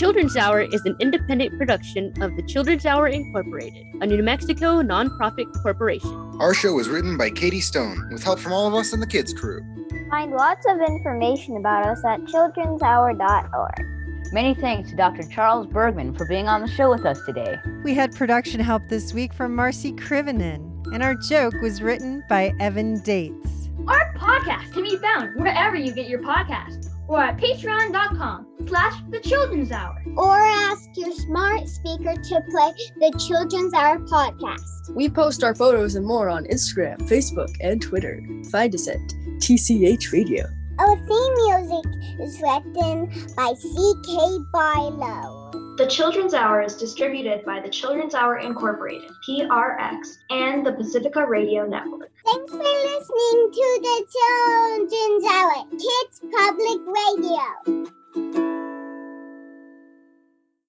Children's 0.00 0.34
Hour 0.34 0.62
is 0.62 0.80
an 0.86 0.96
independent 0.98 1.58
production 1.58 2.14
of 2.22 2.34
the 2.34 2.42
Children's 2.44 2.86
Hour 2.86 3.08
Incorporated, 3.08 3.84
a 4.00 4.06
New 4.06 4.22
Mexico 4.22 4.80
nonprofit 4.80 5.52
corporation. 5.62 6.08
Our 6.40 6.54
show 6.54 6.72
was 6.72 6.88
written 6.88 7.18
by 7.18 7.28
Katie 7.28 7.60
Stone 7.60 8.08
with 8.10 8.24
help 8.24 8.38
from 8.38 8.54
all 8.54 8.66
of 8.66 8.72
us 8.72 8.94
in 8.94 9.00
the 9.00 9.06
kids 9.06 9.34
crew. 9.34 9.60
Find 10.08 10.32
lots 10.32 10.64
of 10.66 10.80
information 10.80 11.58
about 11.58 11.86
us 11.86 12.02
at 12.02 12.20
childrenshour.org. 12.20 14.32
Many 14.32 14.54
thanks 14.54 14.88
to 14.88 14.96
Dr. 14.96 15.24
Charles 15.24 15.66
Bergman 15.66 16.14
for 16.14 16.24
being 16.24 16.48
on 16.48 16.62
the 16.62 16.68
show 16.68 16.88
with 16.88 17.04
us 17.04 17.20
today. 17.26 17.58
We 17.84 17.92
had 17.92 18.16
production 18.16 18.58
help 18.58 18.88
this 18.88 19.12
week 19.12 19.34
from 19.34 19.54
Marcy 19.54 19.92
Krivenin, 19.92 20.94
and 20.94 21.02
our 21.02 21.14
joke 21.14 21.52
was 21.60 21.82
written 21.82 22.24
by 22.26 22.54
Evan 22.58 23.02
Dates. 23.02 23.68
Our 23.86 24.14
podcast 24.14 24.72
can 24.72 24.82
be 24.82 24.96
found 24.96 25.38
wherever 25.38 25.76
you 25.76 25.92
get 25.92 26.08
your 26.08 26.22
podcasts 26.22 26.89
or 27.10 27.20
at 27.20 27.36
patreon.com 27.38 28.46
slash 28.68 28.94
the 29.10 29.18
children's 29.18 29.72
hour. 29.72 30.00
Or 30.16 30.36
ask 30.38 30.88
your 30.94 31.10
smart 31.10 31.68
speaker 31.68 32.14
to 32.14 32.40
play 32.50 32.72
the 33.00 33.12
Children's 33.28 33.74
Hour 33.74 33.98
podcast. 33.98 34.94
We 34.94 35.08
post 35.08 35.42
our 35.42 35.54
photos 35.54 35.96
and 35.96 36.06
more 36.06 36.28
on 36.28 36.44
Instagram, 36.44 36.98
Facebook, 37.08 37.52
and 37.60 37.82
Twitter. 37.82 38.22
Find 38.52 38.72
us 38.74 38.86
at 38.86 39.00
TCH 39.38 40.12
Radio. 40.12 40.46
Our 40.78 40.96
theme 40.96 41.34
music 41.34 41.84
is 42.20 42.40
written 42.40 43.34
by 43.36 43.54
C.K. 43.58 44.38
Barlow. 44.52 45.50
The 45.80 45.86
Children's 45.86 46.34
Hour 46.34 46.60
is 46.60 46.76
distributed 46.76 47.42
by 47.46 47.58
the 47.60 47.70
Children's 47.70 48.14
Hour 48.14 48.36
Incorporated, 48.36 49.12
PRX, 49.26 50.18
and 50.28 50.66
the 50.66 50.72
Pacifica 50.72 51.26
Radio 51.26 51.64
Network. 51.64 52.10
Thanks 52.26 52.52
for 52.52 52.58
listening 52.58 53.50
to 53.50 53.80
the 53.80 54.04
Children's 54.12 55.24
Hour, 55.24 55.64
Kids 55.70 56.20
Public 56.36 56.80
Radio. 56.86 58.59